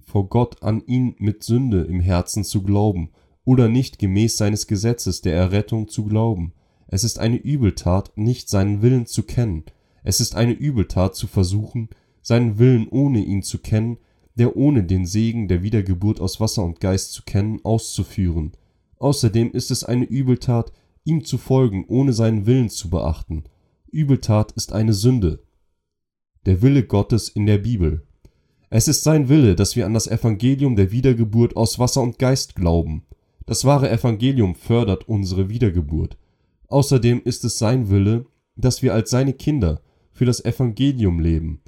vor 0.00 0.28
Gott 0.28 0.60
an 0.64 0.82
ihn 0.88 1.14
mit 1.18 1.44
Sünde 1.44 1.82
im 1.82 2.00
Herzen 2.00 2.42
zu 2.42 2.64
glauben 2.64 3.10
oder 3.44 3.68
nicht 3.68 4.00
gemäß 4.00 4.38
seines 4.38 4.66
Gesetzes 4.66 5.20
der 5.20 5.36
Errettung 5.36 5.86
zu 5.86 6.04
glauben. 6.04 6.52
Es 6.88 7.04
ist 7.04 7.20
eine 7.20 7.36
Übeltat, 7.36 8.10
nicht 8.18 8.48
seinen 8.48 8.82
Willen 8.82 9.06
zu 9.06 9.22
kennen. 9.22 9.62
Es 10.02 10.18
ist 10.18 10.34
eine 10.34 10.52
Übeltat 10.52 11.14
zu 11.14 11.28
versuchen, 11.28 11.90
seinen 12.22 12.58
Willen 12.58 12.88
ohne 12.88 13.20
ihn 13.20 13.44
zu 13.44 13.58
kennen, 13.58 13.98
der 14.34 14.56
ohne 14.56 14.82
den 14.82 15.06
Segen 15.06 15.46
der 15.46 15.62
Wiedergeburt 15.62 16.20
aus 16.20 16.40
Wasser 16.40 16.64
und 16.64 16.80
Geist 16.80 17.12
zu 17.12 17.22
kennen, 17.22 17.60
auszuführen. 17.64 18.50
Außerdem 18.98 19.52
ist 19.52 19.70
es 19.70 19.84
eine 19.84 20.04
Übeltat, 20.04 20.72
ihm 21.04 21.24
zu 21.24 21.38
folgen, 21.38 21.84
ohne 21.88 22.12
seinen 22.12 22.46
Willen 22.46 22.68
zu 22.68 22.90
beachten. 22.90 23.44
Übeltat 23.90 24.52
ist 24.52 24.72
eine 24.72 24.92
Sünde. 24.92 25.42
Der 26.44 26.62
Wille 26.62 26.84
Gottes 26.84 27.28
in 27.28 27.46
der 27.46 27.58
Bibel. 27.58 28.06
Es 28.70 28.88
ist 28.88 29.04
sein 29.04 29.28
Wille, 29.28 29.54
dass 29.54 29.76
wir 29.76 29.86
an 29.86 29.94
das 29.94 30.06
Evangelium 30.06 30.76
der 30.76 30.90
Wiedergeburt 30.90 31.56
aus 31.56 31.78
Wasser 31.78 32.02
und 32.02 32.18
Geist 32.18 32.56
glauben. 32.56 33.04
Das 33.46 33.64
wahre 33.64 33.90
Evangelium 33.90 34.54
fördert 34.54 35.08
unsere 35.08 35.48
Wiedergeburt. 35.48 36.18
Außerdem 36.68 37.22
ist 37.24 37.44
es 37.44 37.58
sein 37.58 37.90
Wille, 37.90 38.26
dass 38.56 38.82
wir 38.82 38.92
als 38.92 39.10
seine 39.10 39.32
Kinder 39.32 39.80
für 40.12 40.24
das 40.24 40.44
Evangelium 40.44 41.20
leben. 41.20 41.60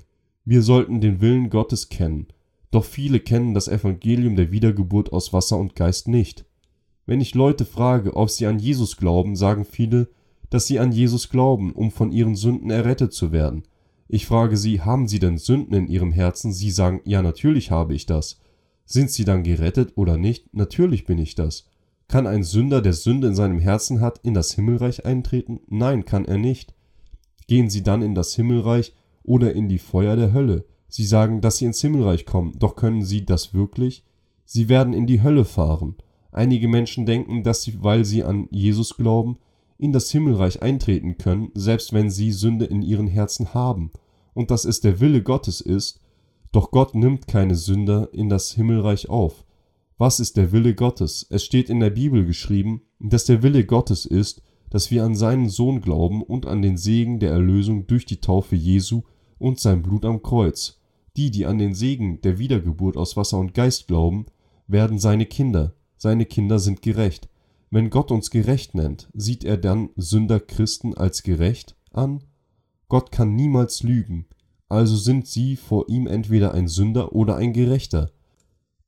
Wir 0.44 0.62
sollten 0.62 1.00
den 1.00 1.20
Willen 1.20 1.50
Gottes 1.50 1.88
kennen, 1.88 2.26
doch 2.70 2.84
viele 2.84 3.20
kennen 3.20 3.54
das 3.54 3.68
Evangelium 3.68 4.34
der 4.34 4.50
Wiedergeburt 4.50 5.12
aus 5.12 5.32
Wasser 5.32 5.56
und 5.56 5.76
Geist 5.76 6.08
nicht. 6.08 6.44
Wenn 7.08 7.22
ich 7.22 7.34
Leute 7.34 7.64
frage, 7.64 8.16
ob 8.16 8.28
sie 8.28 8.44
an 8.44 8.58
Jesus 8.58 8.98
glauben, 8.98 9.34
sagen 9.34 9.64
viele, 9.64 10.08
dass 10.50 10.66
sie 10.66 10.78
an 10.78 10.92
Jesus 10.92 11.30
glauben, 11.30 11.72
um 11.72 11.90
von 11.90 12.12
ihren 12.12 12.36
Sünden 12.36 12.70
errettet 12.70 13.14
zu 13.14 13.32
werden. 13.32 13.62
Ich 14.08 14.26
frage 14.26 14.58
sie, 14.58 14.82
haben 14.82 15.08
sie 15.08 15.18
denn 15.18 15.38
Sünden 15.38 15.74
in 15.74 15.86
ihrem 15.86 16.12
Herzen? 16.12 16.52
Sie 16.52 16.70
sagen, 16.70 17.00
ja, 17.04 17.22
natürlich 17.22 17.70
habe 17.70 17.94
ich 17.94 18.04
das. 18.04 18.40
Sind 18.84 19.10
sie 19.10 19.24
dann 19.24 19.42
gerettet 19.42 19.94
oder 19.96 20.18
nicht? 20.18 20.54
Natürlich 20.54 21.06
bin 21.06 21.16
ich 21.16 21.34
das. 21.34 21.70
Kann 22.08 22.26
ein 22.26 22.42
Sünder, 22.42 22.82
der 22.82 22.92
Sünde 22.92 23.28
in 23.28 23.34
seinem 23.34 23.58
Herzen 23.58 24.02
hat, 24.02 24.18
in 24.22 24.34
das 24.34 24.52
Himmelreich 24.52 25.06
eintreten? 25.06 25.60
Nein, 25.66 26.04
kann 26.04 26.26
er 26.26 26.36
nicht. 26.36 26.74
Gehen 27.46 27.70
sie 27.70 27.82
dann 27.82 28.02
in 28.02 28.14
das 28.14 28.34
Himmelreich 28.34 28.92
oder 29.22 29.54
in 29.54 29.70
die 29.70 29.78
Feuer 29.78 30.14
der 30.14 30.34
Hölle? 30.34 30.66
Sie 30.88 31.06
sagen, 31.06 31.40
dass 31.40 31.56
sie 31.56 31.64
ins 31.64 31.80
Himmelreich 31.80 32.26
kommen, 32.26 32.58
doch 32.58 32.76
können 32.76 33.02
sie 33.02 33.24
das 33.24 33.54
wirklich? 33.54 34.04
Sie 34.44 34.68
werden 34.68 34.92
in 34.92 35.06
die 35.06 35.22
Hölle 35.22 35.46
fahren. 35.46 35.96
Einige 36.30 36.68
Menschen 36.68 37.06
denken, 37.06 37.42
dass 37.42 37.62
sie, 37.62 37.82
weil 37.82 38.04
sie 38.04 38.22
an 38.24 38.48
Jesus 38.50 38.96
glauben, 38.96 39.38
in 39.78 39.92
das 39.92 40.10
Himmelreich 40.10 40.62
eintreten 40.62 41.18
können, 41.18 41.50
selbst 41.54 41.92
wenn 41.92 42.10
sie 42.10 42.32
Sünde 42.32 42.64
in 42.66 42.82
ihren 42.82 43.06
Herzen 43.06 43.54
haben, 43.54 43.90
und 44.34 44.50
dass 44.50 44.64
es 44.64 44.80
der 44.80 45.00
Wille 45.00 45.22
Gottes 45.22 45.60
ist, 45.60 46.00
doch 46.52 46.70
Gott 46.70 46.94
nimmt 46.94 47.26
keine 47.26 47.54
Sünder 47.54 48.08
in 48.12 48.28
das 48.28 48.52
Himmelreich 48.52 49.08
auf. 49.08 49.44
Was 49.96 50.20
ist 50.20 50.36
der 50.36 50.52
Wille 50.52 50.74
Gottes? 50.74 51.26
Es 51.28 51.44
steht 51.44 51.68
in 51.70 51.80
der 51.80 51.90
Bibel 51.90 52.24
geschrieben, 52.24 52.82
dass 53.00 53.24
der 53.24 53.42
Wille 53.42 53.64
Gottes 53.64 54.06
ist, 54.06 54.42
dass 54.70 54.90
wir 54.90 55.04
an 55.04 55.14
seinen 55.14 55.48
Sohn 55.48 55.80
glauben 55.80 56.22
und 56.22 56.46
an 56.46 56.62
den 56.62 56.76
Segen 56.76 57.18
der 57.18 57.30
Erlösung 57.30 57.86
durch 57.86 58.04
die 58.06 58.20
Taufe 58.20 58.54
Jesu 58.54 59.02
und 59.38 59.58
sein 59.60 59.82
Blut 59.82 60.04
am 60.04 60.22
Kreuz. 60.22 60.80
Die, 61.16 61.30
die 61.30 61.46
an 61.46 61.58
den 61.58 61.74
Segen 61.74 62.20
der 62.20 62.38
Wiedergeburt 62.38 62.96
aus 62.96 63.16
Wasser 63.16 63.38
und 63.38 63.54
Geist 63.54 63.88
glauben, 63.88 64.26
werden 64.66 64.98
seine 64.98 65.26
Kinder. 65.26 65.74
Seine 65.98 66.26
Kinder 66.26 66.60
sind 66.60 66.80
gerecht. 66.80 67.28
Wenn 67.70 67.90
Gott 67.90 68.10
uns 68.10 68.30
gerecht 68.30 68.74
nennt, 68.74 69.10
sieht 69.12 69.44
er 69.44 69.58
dann 69.58 69.90
Sünder 69.96 70.40
Christen 70.40 70.94
als 70.94 71.22
gerecht 71.22 71.76
an? 71.92 72.24
Gott 72.88 73.12
kann 73.12 73.34
niemals 73.34 73.82
lügen, 73.82 74.26
also 74.68 74.96
sind 74.96 75.26
sie 75.26 75.56
vor 75.56 75.88
ihm 75.88 76.06
entweder 76.06 76.54
ein 76.54 76.68
Sünder 76.68 77.12
oder 77.12 77.36
ein 77.36 77.52
Gerechter. 77.52 78.10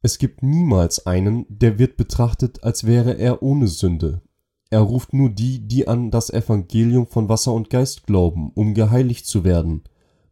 Es 0.03 0.17
gibt 0.17 0.43
niemals 0.43 1.05
einen, 1.05 1.45
der 1.49 1.79
wird 1.79 1.99
betrachtet, 1.99 2.65
als 2.65 2.85
wäre 2.85 3.19
er 3.19 3.43
ohne 3.43 3.69
Sünde. 3.69 4.23
Er 4.71 4.81
ruft 4.81 5.13
nur 5.13 5.29
die, 5.29 5.67
die 5.67 5.89
an 5.89 6.11
das 6.11 6.31
Evangelium 6.31 7.07
von 7.07 7.29
Wasser 7.29 7.53
und 7.53 7.71
Geist 7.71 8.07
glauben, 8.07 8.53
um 8.55 8.73
geheiligt 8.73 9.27
zu 9.27 9.45
werden. 9.45 9.83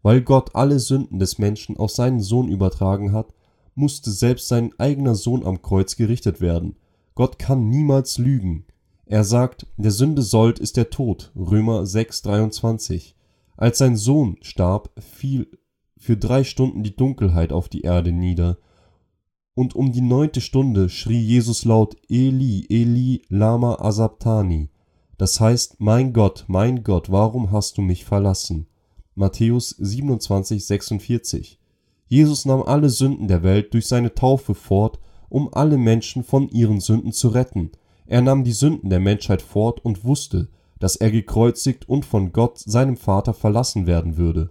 Weil 0.00 0.22
Gott 0.22 0.54
alle 0.54 0.78
Sünden 0.78 1.18
des 1.18 1.38
Menschen 1.38 1.76
auf 1.76 1.90
seinen 1.90 2.20
Sohn 2.20 2.48
übertragen 2.48 3.12
hat, 3.12 3.34
musste 3.78 4.10
selbst 4.10 4.48
sein 4.48 4.72
eigener 4.78 5.14
Sohn 5.14 5.44
am 5.44 5.62
Kreuz 5.62 5.96
gerichtet 5.96 6.40
werden– 6.40 6.76
Gott 7.18 7.40
kann 7.40 7.68
niemals 7.68 8.18
lügen. 8.18 8.64
Er 9.04 9.24
sagt, 9.24 9.66
der 9.76 9.90
Sünde 9.90 10.22
Sold 10.22 10.60
ist 10.60 10.76
der 10.76 10.88
Tod. 10.90 11.32
Römer 11.34 11.82
6,23. 11.82 13.14
Als 13.56 13.78
sein 13.78 13.96
Sohn 13.96 14.36
starb, 14.40 14.92
fiel 15.02 15.48
für 15.96 16.16
drei 16.16 16.44
Stunden 16.44 16.84
die 16.84 16.94
Dunkelheit 16.94 17.52
auf 17.52 17.68
die 17.68 17.80
Erde 17.80 18.12
nieder. 18.12 18.58
Und 19.54 19.74
um 19.74 19.90
die 19.90 20.00
neunte 20.00 20.40
Stunde 20.40 20.88
schrie 20.88 21.20
Jesus 21.20 21.64
laut 21.64 21.96
Eli, 22.08 22.66
Eli, 22.68 23.22
Lama 23.28 23.80
Asabtani. 23.80 24.70
Das 25.16 25.40
heißt, 25.40 25.80
mein 25.80 26.12
Gott, 26.12 26.44
mein 26.46 26.84
Gott, 26.84 27.10
warum 27.10 27.50
hast 27.50 27.78
du 27.78 27.82
mich 27.82 28.04
verlassen? 28.04 28.68
Matthäus 29.16 29.70
27, 29.70 30.64
46. 30.64 31.57
Jesus 32.08 32.44
nahm 32.44 32.62
alle 32.62 32.90
Sünden 32.90 33.28
der 33.28 33.42
Welt 33.42 33.72
durch 33.74 33.86
seine 33.86 34.14
Taufe 34.14 34.54
fort 34.54 34.98
um 35.28 35.52
alle 35.52 35.76
Menschen 35.76 36.24
von 36.24 36.48
ihren 36.48 36.80
Sünden 36.80 37.12
zu 37.12 37.28
retten. 37.28 37.70
Er 38.06 38.22
nahm 38.22 38.44
die 38.44 38.52
Sünden 38.52 38.90
der 38.90 39.00
Menschheit 39.00 39.42
fort 39.42 39.84
und 39.84 40.04
wusste, 40.04 40.48
dass 40.78 40.96
er 40.96 41.10
gekreuzigt 41.10 41.88
und 41.88 42.04
von 42.04 42.32
Gott, 42.32 42.58
seinem 42.58 42.96
Vater, 42.96 43.34
verlassen 43.34 43.86
werden 43.86 44.16
würde. 44.16 44.50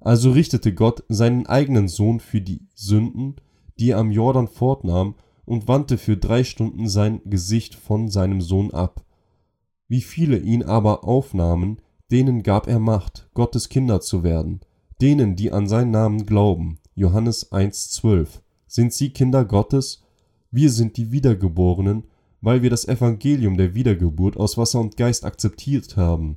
Also 0.00 0.32
richtete 0.32 0.74
Gott 0.74 1.04
seinen 1.08 1.46
eigenen 1.46 1.86
Sohn 1.86 2.18
für 2.18 2.40
die 2.40 2.66
Sünden, 2.74 3.36
die 3.78 3.90
er 3.90 3.98
am 3.98 4.10
Jordan 4.10 4.48
fortnahm, 4.48 5.14
und 5.44 5.68
wandte 5.68 5.98
für 5.98 6.16
drei 6.16 6.44
Stunden 6.44 6.88
sein 6.88 7.20
Gesicht 7.24 7.74
von 7.74 8.08
seinem 8.08 8.40
Sohn 8.40 8.70
ab. 8.72 9.04
Wie 9.88 10.00
viele 10.00 10.38
ihn 10.38 10.62
aber 10.62 11.04
aufnahmen, 11.04 11.78
denen 12.10 12.42
gab 12.42 12.68
er 12.68 12.78
Macht, 12.78 13.28
Gottes 13.34 13.68
Kinder 13.68 14.00
zu 14.00 14.22
werden, 14.22 14.60
denen, 15.02 15.34
die 15.34 15.50
an 15.50 15.66
seinen 15.66 15.90
Namen 15.90 16.26
glauben. 16.26 16.78
Johannes 16.94 17.50
1,12. 17.50 18.40
Sind 18.68 18.92
sie 18.92 19.10
Kinder 19.10 19.44
Gottes? 19.44 20.02
Wir 20.52 20.70
sind 20.70 20.96
die 20.96 21.10
Wiedergeborenen, 21.10 22.04
weil 22.40 22.62
wir 22.62 22.70
das 22.70 22.86
Evangelium 22.86 23.56
der 23.56 23.74
Wiedergeburt 23.74 24.36
aus 24.36 24.56
Wasser 24.56 24.78
und 24.78 24.96
Geist 24.96 25.24
akzeptiert 25.24 25.96
haben. 25.96 26.36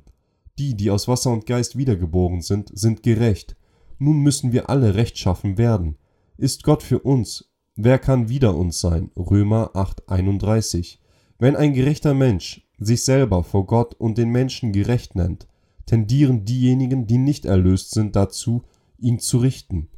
Die, 0.58 0.74
die 0.74 0.90
aus 0.90 1.06
Wasser 1.06 1.30
und 1.32 1.46
Geist 1.46 1.78
wiedergeboren 1.78 2.40
sind, 2.40 2.76
sind 2.76 3.04
gerecht. 3.04 3.56
Nun 3.98 4.18
müssen 4.18 4.52
wir 4.52 4.68
alle 4.68 4.94
rechtschaffen 4.94 5.58
werden. 5.58 5.96
Ist 6.36 6.64
Gott 6.64 6.82
für 6.82 6.98
uns, 6.98 7.48
wer 7.76 7.98
kann 7.98 8.28
wider 8.28 8.56
uns 8.56 8.80
sein? 8.80 9.10
Römer 9.16 9.70
8,31. 9.74 10.98
Wenn 11.38 11.54
ein 11.54 11.72
gerechter 11.72 12.14
Mensch 12.14 12.66
sich 12.78 13.04
selber 13.04 13.44
vor 13.44 13.66
Gott 13.66 13.94
und 13.94 14.18
den 14.18 14.30
Menschen 14.30 14.72
gerecht 14.72 15.14
nennt, 15.14 15.46
tendieren 15.86 16.44
diejenigen, 16.44 17.06
die 17.06 17.18
nicht 17.18 17.46
erlöst 17.46 17.92
sind, 17.92 18.16
dazu, 18.16 18.62
ihn 18.98 19.18
zu 19.18 19.38
richten. 19.38 19.88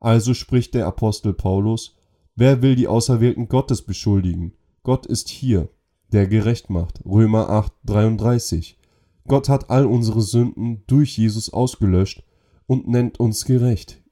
Also 0.00 0.34
spricht 0.34 0.74
der 0.74 0.86
Apostel 0.86 1.32
Paulus, 1.32 1.96
wer 2.34 2.60
will 2.60 2.74
die 2.74 2.88
Auserwählten 2.88 3.48
Gottes 3.48 3.82
beschuldigen? 3.82 4.52
Gott 4.82 5.06
ist 5.06 5.28
hier, 5.28 5.68
der 6.10 6.26
gerecht 6.26 6.70
macht. 6.70 7.04
Römer 7.04 7.48
8, 7.48 7.72
33. 7.84 8.78
Gott 9.28 9.48
hat 9.48 9.70
all 9.70 9.86
unsere 9.86 10.20
Sünden 10.20 10.82
durch 10.88 11.16
Jesus 11.16 11.52
ausgelöscht 11.52 12.24
und 12.66 12.88
nennt 12.88 13.20
uns 13.20 13.44
gerecht, 13.44 14.02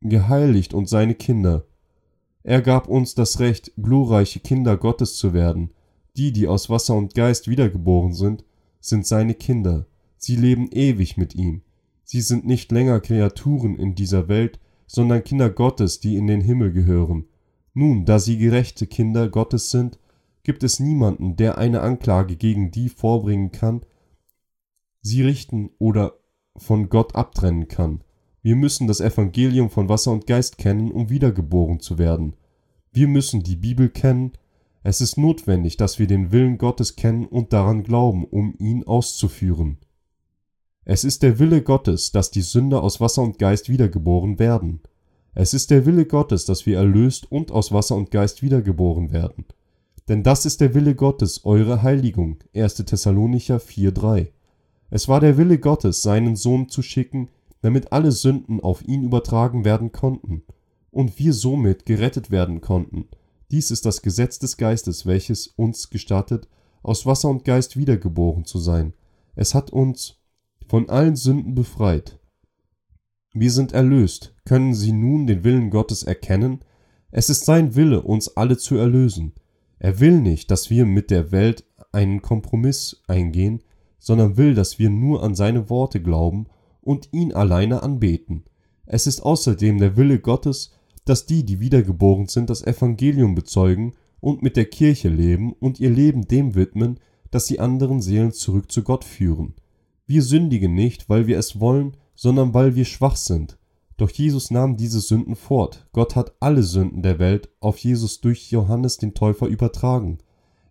geheiligt 0.00 0.72
und 0.72 0.88
seine 0.88 1.14
Kinder. 1.14 1.66
Er 2.42 2.62
gab 2.62 2.88
uns 2.88 3.14
das 3.14 3.40
Recht, 3.40 3.72
glorreiche 3.76 4.40
Kinder 4.40 4.78
Gottes 4.78 5.16
zu 5.16 5.34
werden. 5.34 5.74
Die, 6.16 6.32
die 6.32 6.48
aus 6.48 6.70
Wasser 6.70 6.94
und 6.94 7.14
Geist 7.14 7.48
wiedergeboren 7.48 8.14
sind, 8.14 8.44
sind 8.80 9.06
seine 9.06 9.34
Kinder. 9.34 9.86
Sie 10.18 10.36
leben 10.36 10.68
ewig 10.70 11.16
mit 11.16 11.34
ihm. 11.34 11.62
Sie 12.04 12.20
sind 12.20 12.46
nicht 12.46 12.70
länger 12.72 13.00
Kreaturen 13.00 13.76
in 13.76 13.94
dieser 13.94 14.28
Welt, 14.28 14.60
sondern 14.86 15.24
Kinder 15.24 15.50
Gottes, 15.50 16.00
die 16.00 16.16
in 16.16 16.26
den 16.26 16.40
Himmel 16.40 16.72
gehören. 16.72 17.26
Nun, 17.74 18.04
da 18.04 18.18
sie 18.18 18.38
gerechte 18.38 18.86
Kinder 18.86 19.28
Gottes 19.28 19.70
sind, 19.70 19.98
gibt 20.42 20.64
es 20.64 20.80
niemanden, 20.80 21.36
der 21.36 21.58
eine 21.58 21.80
Anklage 21.80 22.36
gegen 22.36 22.70
die 22.70 22.88
vorbringen 22.88 23.52
kann, 23.52 23.82
sie 25.02 25.22
richten 25.22 25.70
oder 25.78 26.14
von 26.56 26.88
Gott 26.88 27.14
abtrennen 27.14 27.68
kann. 27.68 28.02
Wir 28.42 28.56
müssen 28.56 28.86
das 28.86 29.00
Evangelium 29.00 29.68
von 29.68 29.88
Wasser 29.88 30.10
und 30.10 30.26
Geist 30.26 30.58
kennen, 30.58 30.90
um 30.90 31.10
wiedergeboren 31.10 31.80
zu 31.80 31.98
werden. 31.98 32.34
Wir 32.92 33.08
müssen 33.08 33.42
die 33.42 33.56
Bibel 33.56 33.90
kennen. 33.90 34.32
Es 34.82 35.00
ist 35.00 35.18
notwendig, 35.18 35.76
dass 35.76 35.98
wir 35.98 36.06
den 36.06 36.32
Willen 36.32 36.56
Gottes 36.56 36.96
kennen 36.96 37.26
und 37.26 37.52
daran 37.52 37.82
glauben, 37.82 38.24
um 38.24 38.54
ihn 38.58 38.84
auszuführen. 38.84 39.78
Es 40.90 41.04
ist 41.04 41.22
der 41.22 41.38
Wille 41.38 41.60
Gottes, 41.60 42.12
dass 42.12 42.30
die 42.30 42.40
Sünder 42.40 42.82
aus 42.82 42.98
Wasser 42.98 43.20
und 43.20 43.38
Geist 43.38 43.68
wiedergeboren 43.68 44.38
werden. 44.38 44.80
Es 45.34 45.52
ist 45.52 45.70
der 45.70 45.84
Wille 45.84 46.06
Gottes, 46.06 46.46
dass 46.46 46.64
wir 46.64 46.78
erlöst 46.78 47.30
und 47.30 47.52
aus 47.52 47.72
Wasser 47.72 47.94
und 47.94 48.10
Geist 48.10 48.40
wiedergeboren 48.40 49.12
werden. 49.12 49.44
Denn 50.08 50.22
das 50.22 50.46
ist 50.46 50.62
der 50.62 50.72
Wille 50.72 50.94
Gottes, 50.94 51.44
eure 51.44 51.82
Heiligung. 51.82 52.38
1. 52.54 52.76
Thessalonicher 52.76 53.58
4,3. 53.58 54.28
Es 54.88 55.08
war 55.08 55.20
der 55.20 55.36
Wille 55.36 55.58
Gottes, 55.58 56.00
seinen 56.00 56.36
Sohn 56.36 56.70
zu 56.70 56.80
schicken, 56.80 57.28
damit 57.60 57.92
alle 57.92 58.10
Sünden 58.10 58.58
auf 58.60 58.80
ihn 58.88 59.02
übertragen 59.02 59.66
werden 59.66 59.92
konnten 59.92 60.42
und 60.90 61.18
wir 61.18 61.34
somit 61.34 61.84
gerettet 61.84 62.30
werden 62.30 62.62
konnten. 62.62 63.08
Dies 63.50 63.70
ist 63.70 63.84
das 63.84 64.00
Gesetz 64.00 64.38
des 64.38 64.56
Geistes, 64.56 65.04
welches 65.04 65.48
uns 65.48 65.90
gestattet, 65.90 66.48
aus 66.82 67.04
Wasser 67.04 67.28
und 67.28 67.44
Geist 67.44 67.76
wiedergeboren 67.76 68.46
zu 68.46 68.58
sein. 68.58 68.94
Es 69.36 69.54
hat 69.54 69.70
uns 69.70 70.17
von 70.68 70.88
allen 70.90 71.16
Sünden 71.16 71.54
befreit. 71.54 72.18
Wir 73.32 73.50
sind 73.50 73.72
erlöst. 73.72 74.34
Können 74.44 74.74
Sie 74.74 74.92
nun 74.92 75.26
den 75.26 75.44
Willen 75.44 75.70
Gottes 75.70 76.02
erkennen? 76.02 76.60
Es 77.10 77.30
ist 77.30 77.44
sein 77.44 77.74
Wille, 77.74 78.02
uns 78.02 78.36
alle 78.36 78.58
zu 78.58 78.76
erlösen. 78.76 79.32
Er 79.78 80.00
will 80.00 80.20
nicht, 80.20 80.50
dass 80.50 80.70
wir 80.70 80.86
mit 80.86 81.10
der 81.10 81.32
Welt 81.32 81.64
einen 81.92 82.20
Kompromiss 82.20 83.02
eingehen, 83.06 83.62
sondern 83.98 84.36
will, 84.36 84.54
dass 84.54 84.78
wir 84.78 84.90
nur 84.90 85.22
an 85.22 85.34
seine 85.34 85.70
Worte 85.70 86.02
glauben 86.02 86.46
und 86.80 87.08
ihn 87.12 87.32
alleine 87.32 87.82
anbeten. 87.82 88.44
Es 88.86 89.06
ist 89.06 89.20
außerdem 89.20 89.78
der 89.78 89.96
Wille 89.96 90.18
Gottes, 90.18 90.72
dass 91.04 91.26
die, 91.26 91.44
die 91.44 91.60
wiedergeboren 91.60 92.26
sind, 92.26 92.50
das 92.50 92.62
Evangelium 92.62 93.34
bezeugen 93.34 93.94
und 94.20 94.42
mit 94.42 94.56
der 94.56 94.66
Kirche 94.66 95.08
leben 95.08 95.52
und 95.52 95.80
ihr 95.80 95.90
Leben 95.90 96.26
dem 96.26 96.54
widmen, 96.54 96.98
dass 97.30 97.46
sie 97.46 97.60
anderen 97.60 98.00
Seelen 98.00 98.32
zurück 98.32 98.70
zu 98.70 98.82
Gott 98.82 99.04
führen. 99.04 99.54
Wir 100.08 100.22
sündigen 100.22 100.74
nicht, 100.74 101.10
weil 101.10 101.26
wir 101.26 101.38
es 101.38 101.60
wollen, 101.60 101.94
sondern 102.14 102.54
weil 102.54 102.74
wir 102.74 102.86
schwach 102.86 103.16
sind. 103.16 103.58
Doch 103.98 104.10
Jesus 104.10 104.50
nahm 104.50 104.78
diese 104.78 105.00
Sünden 105.00 105.36
fort. 105.36 105.86
Gott 105.92 106.16
hat 106.16 106.32
alle 106.40 106.62
Sünden 106.62 107.02
der 107.02 107.18
Welt 107.18 107.50
auf 107.60 107.76
Jesus 107.76 108.22
durch 108.22 108.50
Johannes 108.50 108.96
den 108.96 109.12
Täufer 109.12 109.48
übertragen. 109.48 110.16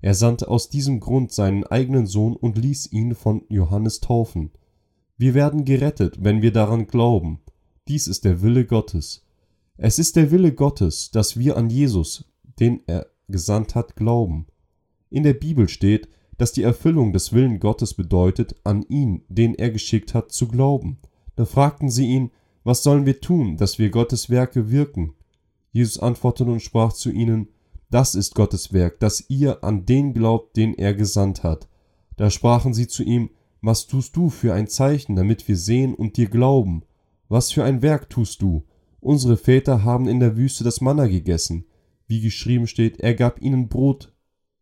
Er 0.01 0.15
sandte 0.15 0.47
aus 0.47 0.69
diesem 0.69 0.99
Grund 0.99 1.31
seinen 1.31 1.65
eigenen 1.65 2.07
Sohn 2.07 2.35
und 2.35 2.57
ließ 2.57 2.91
ihn 2.91 3.13
von 3.13 3.43
Johannes 3.47 3.99
taufen. 3.99 4.49
Wir 5.17 5.35
werden 5.35 5.65
gerettet, 5.65 6.17
wenn 6.23 6.41
wir 6.41 6.51
daran 6.51 6.87
glauben. 6.87 7.41
Dies 7.87 8.07
ist 8.07 8.25
der 8.25 8.41
Wille 8.41 8.65
Gottes. 8.65 9.23
Es 9.77 9.99
ist 9.99 10.15
der 10.15 10.31
Wille 10.31 10.51
Gottes, 10.51 11.11
dass 11.11 11.37
wir 11.37 11.57
an 11.57 11.69
Jesus, 11.69 12.25
den 12.59 12.81
er 12.87 13.05
gesandt 13.27 13.75
hat, 13.75 13.95
glauben. 13.95 14.47
In 15.11 15.21
der 15.21 15.35
Bibel 15.35 15.69
steht, 15.69 16.09
dass 16.37 16.51
die 16.51 16.63
Erfüllung 16.63 17.13
des 17.13 17.33
Willen 17.33 17.59
Gottes 17.59 17.93
bedeutet, 17.93 18.55
an 18.63 18.83
ihn, 18.83 19.23
den 19.27 19.55
er 19.55 19.71
geschickt 19.71 20.13
hat, 20.13 20.31
zu 20.31 20.47
glauben. 20.47 20.99
Da 21.35 21.45
fragten 21.45 21.89
sie 21.89 22.07
ihn, 22.07 22.31
was 22.63 22.83
sollen 22.83 23.05
wir 23.05 23.21
tun, 23.21 23.57
dass 23.57 23.79
wir 23.79 23.89
Gottes 23.89 24.29
Werke 24.29 24.71
wirken? 24.71 25.13
Jesus 25.71 25.99
antwortete 25.99 26.51
und 26.51 26.61
sprach 26.61 26.93
zu 26.93 27.11
ihnen, 27.11 27.47
das 27.89 28.15
ist 28.15 28.35
Gottes 28.35 28.73
Werk, 28.73 28.99
dass 28.99 29.29
ihr 29.29 29.63
an 29.63 29.85
den 29.85 30.13
glaubt, 30.13 30.57
den 30.57 30.73
er 30.73 30.93
gesandt 30.93 31.43
hat. 31.43 31.67
Da 32.17 32.29
sprachen 32.29 32.73
sie 32.73 32.87
zu 32.87 33.03
ihm, 33.03 33.29
was 33.61 33.87
tust 33.87 34.15
du 34.15 34.29
für 34.29 34.53
ein 34.53 34.67
Zeichen, 34.67 35.15
damit 35.15 35.47
wir 35.47 35.57
sehen 35.57 35.95
und 35.95 36.17
dir 36.17 36.27
glauben? 36.27 36.83
Was 37.29 37.51
für 37.51 37.63
ein 37.63 37.81
Werk 37.81 38.09
tust 38.09 38.41
du? 38.41 38.63
Unsere 38.99 39.37
Väter 39.37 39.83
haben 39.83 40.07
in 40.07 40.19
der 40.19 40.35
Wüste 40.35 40.63
das 40.63 40.81
Manna 40.81 41.07
gegessen. 41.07 41.65
Wie 42.07 42.21
geschrieben 42.21 42.67
steht, 42.67 42.99
er 42.99 43.13
gab 43.13 43.41
ihnen 43.41 43.67
Brot 43.67 44.13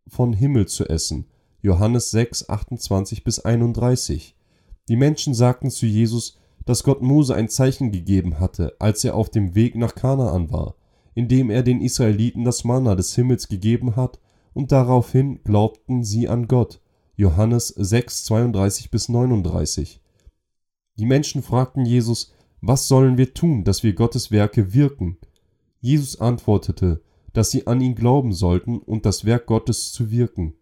von 0.08 0.34
Himmel 0.34 0.68
zu 0.68 0.88
essen. 0.88 1.26
Johannes 1.66 2.12
6, 2.12 2.48
28 2.48 3.24
bis 3.24 3.40
31. 3.40 4.36
Die 4.88 4.96
Menschen 4.96 5.34
sagten 5.34 5.72
zu 5.72 5.88
Jesus, 5.88 6.38
dass 6.64 6.84
Gott 6.84 7.02
Mose 7.02 7.34
ein 7.34 7.50
Zeichen 7.50 7.92
gegeben 7.92 8.40
hatte, 8.40 8.76
als 8.78 9.04
er 9.04 9.16
auf 9.16 9.32
dem 9.32 9.56
Weg 9.56 9.74
nach 9.76 9.96
Kanaan 9.96 10.52
war, 10.52 10.76
indem 11.16 11.50
er 11.50 11.64
den 11.64 11.82
Israeliten 11.82 12.44
das 12.44 12.66
Manna 12.66 12.94
des 12.94 13.16
Himmels 13.16 13.48
gegeben 13.48 13.96
hat, 13.96 14.20
und 14.54 14.72
daraufhin 14.72 15.44
glaubten 15.44 16.04
sie 16.04 16.30
an 16.30 16.48
Gott. 16.48 16.82
Johannes 17.16 17.70
6, 17.70 18.26
32 18.26 18.92
bis 18.92 19.10
39. 19.10 20.04
Die 21.00 21.06
Menschen 21.08 21.42
fragten 21.42 21.84
Jesus, 21.84 22.32
was 22.62 22.88
sollen 22.88 23.18
wir 23.18 23.34
tun, 23.34 23.64
dass 23.64 23.82
wir 23.82 23.94
Gottes 23.94 24.30
Werke 24.30 24.76
wirken? 24.76 25.18
Jesus 25.82 26.22
antwortete, 26.22 27.02
dass 27.34 27.50
sie 27.50 27.66
an 27.66 27.82
ihn 27.82 27.96
glauben 27.96 28.34
sollten 28.34 28.78
und 28.78 29.08
das 29.08 29.26
Werk 29.26 29.48
Gottes 29.48 29.92
zu 29.92 30.12
wirken. 30.12 30.54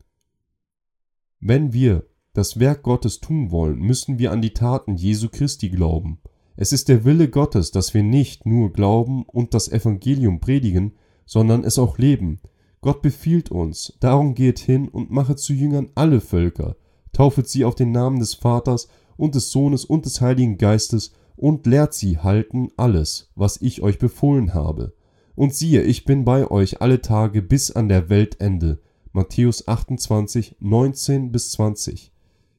Wenn 1.46 1.74
wir 1.74 2.06
das 2.32 2.58
Werk 2.58 2.84
Gottes 2.84 3.20
tun 3.20 3.52
wollen, 3.52 3.78
müssen 3.78 4.18
wir 4.18 4.32
an 4.32 4.42
die 4.42 4.54
Taten 4.54 4.96
Jesu 4.96 5.28
Christi 5.28 5.68
glauben. 5.68 6.22
Es 6.56 6.72
ist 6.72 6.88
der 6.88 7.04
Wille 7.04 7.28
Gottes, 7.28 7.72
dass 7.72 7.94
wir 7.94 8.02
nicht 8.02 8.46
nur 8.46 8.72
glauben 8.72 9.24
und 9.24 9.54
das 9.54 9.70
Evangelium 9.70 10.40
predigen, 10.40 10.94
sondern 11.26 11.66
es 11.66 11.78
auch 11.78 11.98
leben, 11.98 12.40
Gott 12.80 13.02
befiehlt 13.02 13.52
uns, 13.52 13.92
darum 14.00 14.36
geht 14.36 14.60
hin 14.60 14.88
und 14.88 15.12
machet 15.12 15.38
zu 15.38 15.52
Jüngern 15.52 15.90
alle 15.96 16.22
Völker, 16.22 16.78
taufet 17.12 17.50
sie 17.50 17.66
auf 17.66 17.76
den 17.76 17.92
Namen 17.92 18.20
des 18.20 18.36
Vaters 18.36 18.88
und 19.18 19.36
des 19.36 19.52
Sohnes 19.52 19.84
und 19.84 20.06
des 20.06 20.22
Heiligen 20.22 20.58
Geistes 20.58 21.12
und 21.36 21.66
lehrt 21.66 21.94
sie 21.94 22.20
halten 22.20 22.70
alles, 22.78 23.32
was 23.36 23.62
ich 23.62 23.82
euch 23.82 24.00
befohlen 24.00 24.54
habe. 24.54 24.94
Und 25.36 25.54
siehe, 25.54 25.82
ich 25.82 26.06
bin 26.06 26.24
bei 26.24 26.50
euch 26.50 26.82
alle 26.82 27.02
Tage 27.02 27.42
bis 27.42 27.70
an 27.70 27.90
der 27.90 28.10
Weltende. 28.10 28.80
Matthäus 29.16 29.68
28, 29.68 30.56
19 30.60 31.32
bis 31.32 31.52
20. 31.52 32.12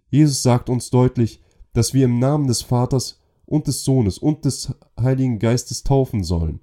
Jesus 0.09 0.43
sagt 0.43 0.71
uns 0.71 0.89
deutlich, 0.91 1.41
dass 1.73 1.95
wir 1.95 2.05
im 2.05 2.21
Namen 2.21 2.47
des 2.47 2.63
Vaters 2.63 3.21
und 3.45 3.67
des 3.67 3.83
Sohnes 3.83 4.19
und 4.19 4.45
des 4.45 4.73
Heiligen 4.99 5.41
Geistes 5.41 5.83
taufen 5.83 6.23
sollen. 6.23 6.61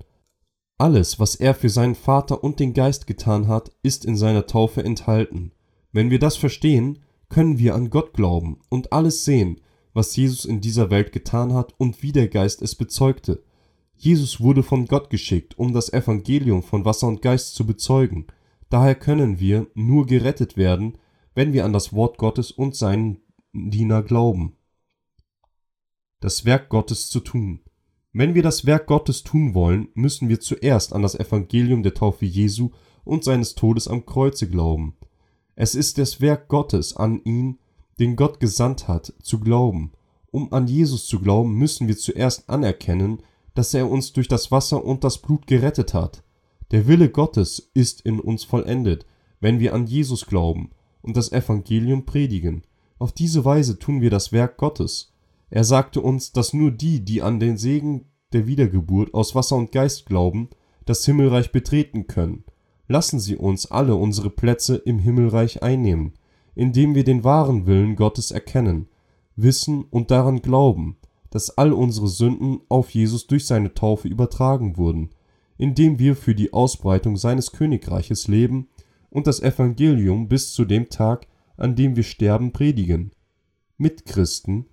Alles, 0.78 1.20
was 1.20 1.36
er 1.36 1.54
für 1.54 1.70
seinen 1.70 1.96
Vater 1.96 2.42
und 2.42 2.62
den 2.62 2.74
Geist 2.74 3.06
getan 3.06 3.50
hat, 3.50 3.74
ist 3.84 4.06
in 4.06 4.16
seiner 4.16 4.48
Taufe 4.48 4.82
enthalten. 4.82 5.52
Wenn 5.92 6.10
wir 6.10 6.20
das 6.20 6.38
verstehen, 6.38 7.00
können 7.28 7.60
wir 7.60 7.76
an 7.76 7.90
Gott 7.90 8.14
glauben 8.14 8.62
und 8.70 8.94
alles 8.94 9.26
sehen, 9.26 9.60
was 9.94 10.16
Jesus 10.16 10.46
in 10.46 10.62
dieser 10.62 10.90
Welt 10.90 11.12
getan 11.12 11.54
hat 11.54 11.74
und 11.78 12.02
wie 12.02 12.14
der 12.14 12.30
Geist 12.30 12.62
es 12.62 12.76
bezeugte. 12.76 13.44
Jesus 13.98 14.40
wurde 14.40 14.64
von 14.64 14.86
Gott 14.86 15.10
geschickt, 15.10 15.60
um 15.60 15.74
das 15.74 15.92
Evangelium 15.92 16.64
von 16.64 16.86
Wasser 16.86 17.08
und 17.08 17.22
Geist 17.22 17.56
zu 17.56 17.68
bezeugen. 17.68 18.28
Daher 18.72 18.96
können 18.96 19.38
wir 19.38 19.68
nur 19.74 20.06
gerettet 20.06 20.56
werden, 20.56 20.98
wenn 21.36 21.52
wir 21.52 21.66
an 21.66 21.74
das 21.74 21.92
Wort 21.92 22.18
Gottes 22.18 22.52
und 22.52 22.74
seinen 22.74 23.18
Diener 23.52 24.02
glauben. 24.02 24.56
Das 26.22 26.46
Werk 26.46 26.70
Gottes 26.70 27.10
zu 27.10 27.20
tun. 27.20 27.60
Wenn 28.14 28.34
wir 28.34 28.44
das 28.44 28.66
Werk 28.66 28.88
Gottes 28.88 29.24
tun 29.24 29.54
wollen, 29.54 29.90
müssen 29.94 30.30
wir 30.30 30.40
zuerst 30.40 30.94
an 30.94 31.02
das 31.02 31.16
Evangelium 31.16 31.84
der 31.84 31.94
Taufe 31.94 32.26
Jesu 32.26 32.70
und 33.04 33.26
seines 33.26 33.56
Todes 33.56 33.90
am 33.90 34.06
Kreuze 34.06 34.50
glauben. 34.50 34.96
Es 35.56 35.76
ist 35.76 35.98
das 35.98 36.22
Werk 36.22 36.48
Gottes 36.48 36.96
an 36.96 37.22
ihn, 37.26 37.60
den 38.00 38.16
Gott 38.16 38.40
gesandt 38.40 38.88
hat, 38.88 39.14
zu 39.22 39.42
glauben. 39.42 39.92
Um 40.32 40.54
an 40.54 40.68
Jesus 40.68 41.08
zu 41.08 41.20
glauben, 41.20 41.56
müssen 41.56 41.90
wir 41.90 41.98
zuerst 41.98 42.50
anerkennen, 42.50 43.22
dass 43.54 43.74
er 43.74 43.90
uns 43.90 44.14
durch 44.14 44.30
das 44.30 44.50
Wasser 44.50 44.86
und 44.86 45.04
das 45.04 45.18
Blut 45.18 45.46
gerettet 45.46 45.94
hat. 45.94 46.24
Der 46.72 46.88
Wille 46.88 47.10
Gottes 47.10 47.70
ist 47.74 48.00
in 48.02 48.22
uns 48.22 48.46
vollendet, 48.46 49.06
wenn 49.42 49.60
wir 49.60 49.74
an 49.74 49.88
Jesus 49.88 50.26
glauben 50.26 50.70
und 51.02 51.18
das 51.18 51.34
Evangelium 51.34 52.06
predigen. 52.06 52.64
Auf 52.98 53.12
diese 53.12 53.44
Weise 53.44 53.78
tun 53.78 54.00
wir 54.00 54.10
das 54.10 54.32
Werk 54.32 54.56
Gottes. 54.56 55.12
Er 55.50 55.66
sagte 55.66 56.00
uns, 56.00 56.32
dass 56.32 56.54
nur 56.54 56.72
die, 56.72 57.04
die 57.04 57.22
an 57.22 57.42
den 57.42 57.58
Segen 57.58 58.06
der 58.32 58.48
Wiedergeburt 58.48 59.14
aus 59.14 59.36
Wasser 59.36 59.58
und 59.58 59.74
Geist 59.74 60.06
glauben, 60.06 60.50
das 60.86 61.06
Himmelreich 61.06 61.52
betreten 61.52 62.08
können. 62.08 62.46
Lassen 62.88 63.20
Sie 63.20 63.36
uns 63.36 63.70
alle 63.70 63.96
unsere 63.96 64.30
Plätze 64.30 64.78
im 64.78 65.00
Himmelreich 65.00 65.62
einnehmen, 65.64 66.14
indem 66.56 66.96
wir 66.96 67.04
den 67.04 67.26
wahren 67.26 67.66
Willen 67.66 67.98
Gottes 67.98 68.32
erkennen, 68.32 68.88
wissen 69.36 69.84
und 69.90 70.10
daran 70.10 70.42
glauben, 70.42 70.96
dass 71.32 71.58
all 71.58 71.74
unsere 71.74 72.08
Sünden 72.08 72.62
auf 72.70 72.92
Jesus 72.92 73.28
durch 73.28 73.46
seine 73.46 73.74
Taufe 73.74 74.08
übertragen 74.08 74.78
wurden, 74.78 75.10
indem 75.62 76.00
wir 76.00 76.16
für 76.16 76.34
die 76.34 76.54
Ausbreitung 76.54 77.18
seines 77.18 77.52
Königreiches 77.52 78.28
leben 78.28 78.68
und 79.12 79.28
das 79.28 79.44
Evangelium 79.44 80.28
bis 80.28 80.54
zu 80.54 80.66
dem 80.66 80.90
Tag, 80.90 81.28
an 81.56 81.76
dem 81.76 81.96
wir 81.96 82.02
sterben, 82.02 82.52
predigen. 82.52 83.12
Mitchristen, 83.78 84.66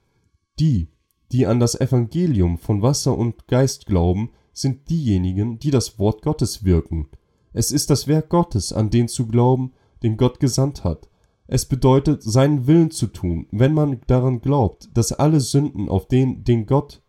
die, 0.59 0.89
die 1.31 1.47
an 1.47 1.61
das 1.61 1.79
Evangelium 1.79 2.57
von 2.57 2.81
Wasser 2.81 3.19
und 3.19 3.47
Geist 3.49 3.85
glauben, 3.85 4.31
sind 4.55 4.89
diejenigen, 4.89 5.59
die 5.59 5.71
das 5.71 5.99
Wort 5.99 6.23
Gottes 6.23 6.65
wirken. 6.65 7.11
Es 7.53 7.71
ist 7.71 7.91
das 7.91 8.09
Werk 8.09 8.31
Gottes, 8.31 8.73
an 8.73 8.89
den 8.89 9.09
zu 9.09 9.27
glauben, 9.27 9.73
den 10.03 10.17
Gott 10.17 10.41
gesandt 10.41 10.85
hat. 10.85 11.11
Es 11.47 11.67
bedeutet, 11.67 12.23
seinen 12.23 12.67
Willen 12.67 12.91
zu 12.91 13.09
tun, 13.09 13.47
wenn 13.51 13.75
man 13.75 14.01
daran 14.07 14.41
glaubt, 14.41 14.89
dass 14.95 15.13
alle 15.13 15.41
Sünden 15.41 15.91
auf 15.91 16.09
den, 16.09 16.45
den 16.45 16.65
Gott 16.65 17.03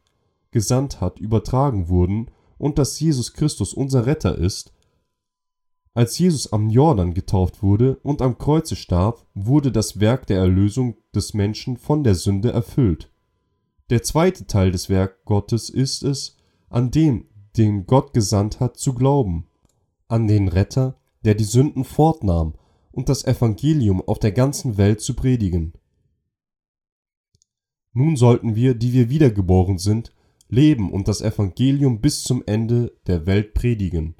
gesandt 0.51 0.99
hat, 0.99 1.19
übertragen 1.19 1.87
wurden 1.87 2.29
und 2.59 2.77
dass 2.77 2.99
Jesus 2.99 3.33
Christus 3.33 3.73
unser 3.73 4.05
Retter 4.05 4.37
ist. 4.37 4.71
Als 5.95 6.19
Jesus 6.19 6.53
am 6.53 6.69
Jordan 6.69 7.15
getauft 7.15 7.63
wurde 7.63 7.95
und 8.03 8.21
am 8.21 8.37
Kreuze 8.37 8.75
starb, 8.75 9.25
wurde 9.33 9.71
das 9.71 9.99
Werk 9.99 10.27
der 10.27 10.37
Erlösung 10.37 10.97
des 11.15 11.33
Menschen 11.33 11.77
von 11.77 12.03
der 12.03 12.13
Sünde 12.13 12.51
erfüllt. 12.51 13.11
Der 13.89 14.03
zweite 14.03 14.45
Teil 14.45 14.71
des 14.71 14.89
Werk 14.89 15.25
Gottes 15.25 15.69
ist 15.71 16.03
es, 16.03 16.37
an 16.69 16.91
dem, 16.91 17.25
den 17.57 17.87
Gott 17.87 18.13
gesandt 18.13 18.59
hat, 18.59 18.77
zu 18.77 18.93
glauben, 18.93 19.47
an 20.07 20.27
den 20.27 20.47
Retter, 20.47 20.95
der 21.25 21.33
die 21.33 21.43
Sünden 21.43 21.83
fortnahm 21.83 22.53
und 22.91 23.09
das 23.09 23.25
Evangelium 23.25 24.01
auf 24.01 24.19
der 24.19 24.31
ganzen 24.31 24.77
Welt 24.77 25.01
zu 25.01 25.15
predigen. 25.15 25.73
Nun 27.93 28.15
sollten 28.15 28.55
wir, 28.55 28.75
die 28.75 28.93
wir 28.93 29.09
wiedergeboren 29.09 29.79
sind, 29.79 30.13
leben 30.49 30.91
und 30.91 31.07
das 31.07 31.21
Evangelium 31.21 32.01
bis 32.01 32.23
zum 32.23 32.43
Ende 32.45 32.91
der 33.07 33.25
Welt 33.25 33.53
predigen. 33.53 34.15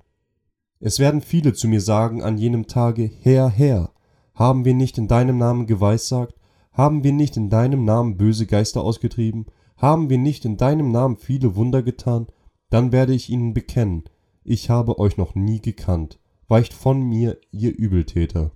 Es 0.80 1.00
werden 1.00 1.22
viele 1.22 1.54
zu 1.54 1.68
mir 1.68 1.82
sagen 1.82 2.24
an 2.24 2.38
jenem 2.38 2.68
Tage, 2.68 3.12
Herr, 3.22 3.50
Herr, 3.50 3.92
haben 4.34 4.64
wir 4.64 4.74
nicht 4.74 4.98
in 4.98 5.08
deinem 5.08 5.38
Namen 5.38 5.68
geweissagt, 5.68 6.36
haben 6.72 7.04
wir 7.04 7.12
nicht 7.12 7.36
in 7.36 7.50
deinem 7.50 7.84
Namen 7.84 8.16
böse 8.16 8.46
Geister 8.46 8.82
ausgetrieben, 8.82 9.48
haben 9.76 10.10
wir 10.10 10.18
nicht 10.18 10.46
in 10.46 10.56
deinem 10.56 10.92
Namen 10.92 11.18
viele 11.18 11.56
Wunder 11.56 11.84
getan, 11.84 12.28
dann 12.70 12.92
werde 12.92 13.14
ich 13.14 13.30
ihnen 13.30 13.54
bekennen, 13.54 14.04
ich 14.44 14.70
habe 14.70 15.00
euch 15.00 15.18
noch 15.18 15.36
nie 15.36 15.62
gekannt, 15.62 16.20
weicht 16.48 16.74
von 16.74 17.02
mir, 17.02 17.38
ihr 17.52 17.76
Übeltäter. 17.76 18.52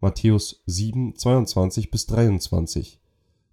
Matthäus 0.00 0.62
7, 0.66 1.16
22 1.16 1.90
bis 1.90 2.06
23. 2.06 3.00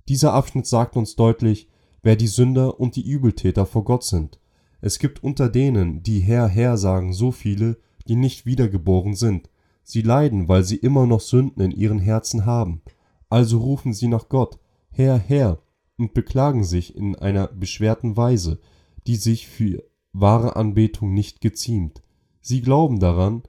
Dieser 0.08 0.34
Abschnitt 0.34 0.67
sagt 0.67 0.95
uns 0.95 1.15
deutlich, 1.15 1.69
wer 2.06 2.15
die 2.15 2.28
Sünder 2.28 2.80
und 2.80 2.96
die 2.96 3.02
Übeltäter 3.02 3.65
vor 3.65 3.84
Gott 3.84 4.04
sind. 4.04 4.39
Es 4.80 5.00
gibt 5.00 5.24
unter 5.24 5.50
denen, 5.50 6.04
die 6.04 6.20
Herr, 6.20 6.48
Herr 6.48 6.78
sagen, 6.78 7.13
so 7.13 7.32
viele, 7.32 7.80
die 8.08 8.15
nicht 8.15 8.46
wiedergeboren 8.46 9.15
sind. 9.15 9.50
Sie 9.84 10.04
leiden, 10.04 10.48
weil 10.48 10.63
sie 10.63 10.76
immer 10.76 11.08
noch 11.08 11.20
Sünden 11.20 11.63
in 11.63 11.72
ihren 11.72 11.98
Herzen 11.98 12.46
haben. 12.46 12.84
Also 13.28 13.58
rufen 13.58 13.91
sie 13.91 14.08
nach 14.08 14.30
Gott, 14.30 14.60
Herr, 14.91 15.18
Herr, 15.18 15.63
und 15.98 16.13
beklagen 16.13 16.63
sich 16.63 16.96
in 16.96 17.15
einer 17.15 17.48
beschwerten 17.48 18.15
Weise, 18.15 18.60
die 19.08 19.15
sich 19.15 19.48
für 19.48 19.84
wahre 20.13 20.56
Anbetung 20.56 21.12
nicht 21.12 21.41
geziemt. 21.41 22.04
Sie 22.39 22.62
glauben 22.62 23.00
daran, 23.00 23.41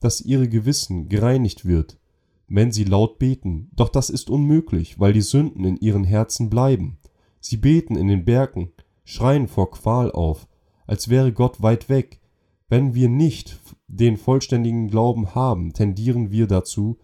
dass 0.00 0.20
ihre 0.20 0.50
Gewissen 0.50 1.08
gereinigt 1.08 1.64
wird, 1.64 1.98
wenn 2.46 2.72
sie 2.72 2.84
laut 2.84 3.18
beten, 3.18 3.70
doch 3.74 3.88
das 3.88 4.10
ist 4.10 4.28
unmöglich, 4.28 5.00
weil 5.00 5.14
die 5.14 5.22
Sünden 5.22 5.64
in 5.64 5.78
ihren 5.78 6.04
Herzen 6.04 6.50
bleiben. 6.50 6.98
Sie 7.42 7.56
beten 7.56 7.96
in 7.96 8.06
den 8.06 8.24
Bergen, 8.24 8.70
schreien 9.04 9.48
vor 9.48 9.72
Qual 9.72 10.12
auf, 10.12 10.46
als 10.86 11.08
wäre 11.08 11.32
Gott 11.32 11.60
weit 11.60 11.88
weg. 11.88 12.20
Wenn 12.68 12.94
wir 12.94 13.08
nicht 13.08 13.58
den 13.88 14.16
vollständigen 14.16 14.86
Glauben 14.88 15.34
haben, 15.34 15.72
tendieren 15.72 16.30
wir 16.30 16.46
dazu, 16.46 16.98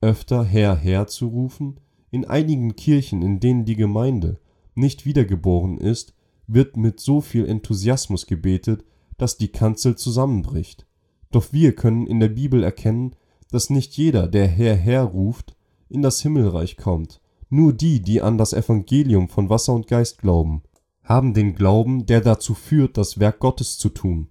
öfter 0.00 0.44
Herr, 0.44 0.76
Herr 0.76 1.06
zu 1.06 1.28
rufen. 1.28 1.78
In 2.10 2.24
einigen 2.24 2.74
Kirchen, 2.74 3.22
in 3.22 3.38
denen 3.38 3.64
die 3.64 3.76
Gemeinde 3.76 4.40
nicht 4.74 5.06
wiedergeboren 5.06 5.78
ist, 5.78 6.12
wird 6.48 6.76
mit 6.76 6.98
so 6.98 7.20
viel 7.20 7.46
Enthusiasmus 7.46 8.26
gebetet, 8.26 8.84
dass 9.16 9.38
die 9.38 9.48
Kanzel 9.48 9.94
zusammenbricht. 9.96 10.86
Doch 11.30 11.52
wir 11.52 11.74
können 11.74 12.08
in 12.08 12.18
der 12.18 12.28
Bibel 12.28 12.64
erkennen, 12.64 13.14
dass 13.50 13.70
nicht 13.70 13.96
jeder, 13.96 14.26
der 14.26 14.48
Herr, 14.48 14.74
Herr 14.74 15.04
ruft, 15.04 15.56
in 15.88 16.02
das 16.02 16.20
Himmelreich 16.20 16.76
kommt. 16.76 17.20
Nur 17.48 17.72
die, 17.72 18.00
die 18.00 18.22
an 18.22 18.38
das 18.38 18.52
Evangelium 18.52 19.28
von 19.28 19.48
Wasser 19.50 19.74
und 19.74 19.86
Geist 19.86 20.18
glauben, 20.18 20.62
haben 21.02 21.34
den 21.34 21.54
Glauben, 21.54 22.06
der 22.06 22.20
dazu 22.20 22.54
führt, 22.54 22.96
das 22.96 23.18
Werk 23.18 23.38
Gottes 23.38 23.78
zu 23.78 23.90
tun. 23.90 24.28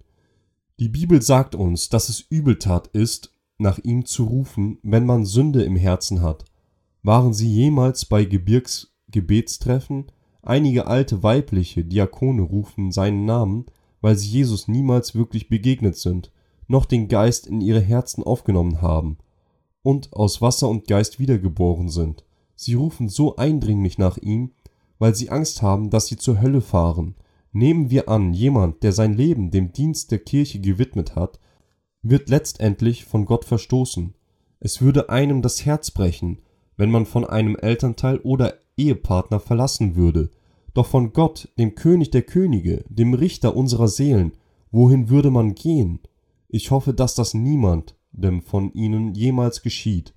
Die 0.80 0.88
Bibel 0.88 1.22
sagt 1.22 1.54
uns, 1.54 1.88
dass 1.88 2.08
es 2.08 2.20
Übeltat 2.20 2.88
ist, 2.88 3.32
nach 3.58 3.78
ihm 3.78 4.04
zu 4.04 4.24
rufen, 4.24 4.78
wenn 4.82 5.06
man 5.06 5.24
Sünde 5.24 5.62
im 5.62 5.76
Herzen 5.76 6.22
hat. 6.22 6.44
Waren 7.02 7.32
Sie 7.32 7.48
jemals 7.48 8.04
bei 8.04 8.24
Gebirgsgebetstreffen? 8.24 10.06
Einige 10.42 10.86
alte 10.86 11.22
weibliche 11.22 11.84
Diakone 11.84 12.42
rufen 12.42 12.90
seinen 12.90 13.24
Namen, 13.24 13.66
weil 14.00 14.16
sie 14.16 14.28
Jesus 14.28 14.68
niemals 14.68 15.14
wirklich 15.14 15.48
begegnet 15.48 15.96
sind 15.96 16.30
noch 16.66 16.84
den 16.84 17.08
Geist 17.08 17.46
in 17.46 17.60
ihre 17.60 17.80
Herzen 17.80 18.22
aufgenommen 18.24 18.80
haben 18.80 19.18
und 19.82 20.12
aus 20.12 20.40
Wasser 20.40 20.68
und 20.68 20.86
Geist 20.86 21.18
wiedergeboren 21.18 21.88
sind. 21.88 22.24
Sie 22.56 22.74
rufen 22.74 23.08
so 23.08 23.36
eindringlich 23.36 23.98
nach 23.98 24.18
ihm, 24.18 24.52
weil 24.98 25.14
sie 25.14 25.30
Angst 25.30 25.62
haben, 25.62 25.90
dass 25.90 26.06
sie 26.06 26.16
zur 26.16 26.40
Hölle 26.40 26.60
fahren. 26.60 27.14
Nehmen 27.52 27.90
wir 27.90 28.08
an, 28.08 28.32
jemand, 28.32 28.82
der 28.82 28.92
sein 28.92 29.14
Leben 29.14 29.50
dem 29.50 29.72
Dienst 29.72 30.10
der 30.10 30.18
Kirche 30.18 30.60
gewidmet 30.60 31.14
hat, 31.14 31.40
wird 32.02 32.28
letztendlich 32.28 33.04
von 33.04 33.24
Gott 33.24 33.44
verstoßen. 33.44 34.14
Es 34.60 34.80
würde 34.80 35.08
einem 35.08 35.42
das 35.42 35.64
Herz 35.64 35.90
brechen, 35.90 36.38
wenn 36.76 36.90
man 36.90 37.06
von 37.06 37.24
einem 37.24 37.56
Elternteil 37.56 38.18
oder 38.18 38.54
Ehepartner 38.76 39.40
verlassen 39.40 39.96
würde. 39.96 40.30
Doch 40.74 40.86
von 40.86 41.12
Gott, 41.12 41.48
dem 41.58 41.74
König 41.74 42.10
der 42.10 42.22
Könige, 42.22 42.84
dem 42.88 43.14
Richter 43.14 43.56
unserer 43.56 43.88
Seelen, 43.88 44.32
wohin 44.72 45.08
würde 45.08 45.30
man 45.30 45.54
gehen? 45.54 46.00
Ich 46.48 46.70
hoffe, 46.70 46.92
dass 46.92 47.14
das 47.14 47.34
niemandem 47.34 48.42
von 48.42 48.72
Ihnen 48.74 49.14
jemals 49.14 49.62
geschieht. 49.62 50.14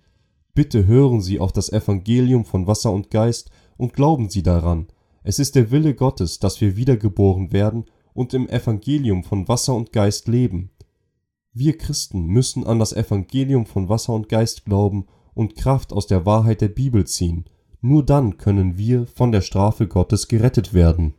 Bitte 0.58 0.88
hören 0.88 1.22
Sie 1.22 1.40
auf 1.40 1.52
das 1.52 1.72
Evangelium 1.72 2.44
von 2.44 2.66
Wasser 2.66 2.92
und 2.92 3.12
Geist 3.12 3.52
und 3.78 3.94
glauben 3.94 4.28
Sie 4.28 4.42
daran. 4.42 4.88
Es 5.22 5.38
ist 5.38 5.54
der 5.54 5.70
Wille 5.70 5.94
Gottes, 5.94 6.40
dass 6.40 6.60
wir 6.62 6.76
wiedergeboren 6.76 7.52
werden 7.52 7.86
und 8.16 8.34
im 8.34 8.50
Evangelium 8.50 9.24
von 9.24 9.48
Wasser 9.48 9.76
und 9.76 9.94
Geist 9.94 10.28
leben. 10.28 10.72
Wir 11.54 11.78
Christen 11.78 12.26
müssen 12.26 12.66
an 12.66 12.80
das 12.80 12.92
Evangelium 12.92 13.68
von 13.68 13.88
Wasser 13.88 14.14
und 14.14 14.30
Geist 14.30 14.66
glauben 14.66 15.06
und 15.36 15.56
Kraft 15.56 15.94
aus 15.94 16.08
der 16.08 16.26
Wahrheit 16.26 16.62
der 16.62 16.70
Bibel 16.70 17.06
ziehen. 17.06 17.46
Nur 17.82 18.04
dann 18.04 18.38
können 18.38 18.80
wir 18.80 19.06
von 19.06 19.32
der 19.32 19.42
Strafe 19.42 19.88
Gottes 19.88 20.28
gerettet 20.28 20.74
werden. 20.74 21.14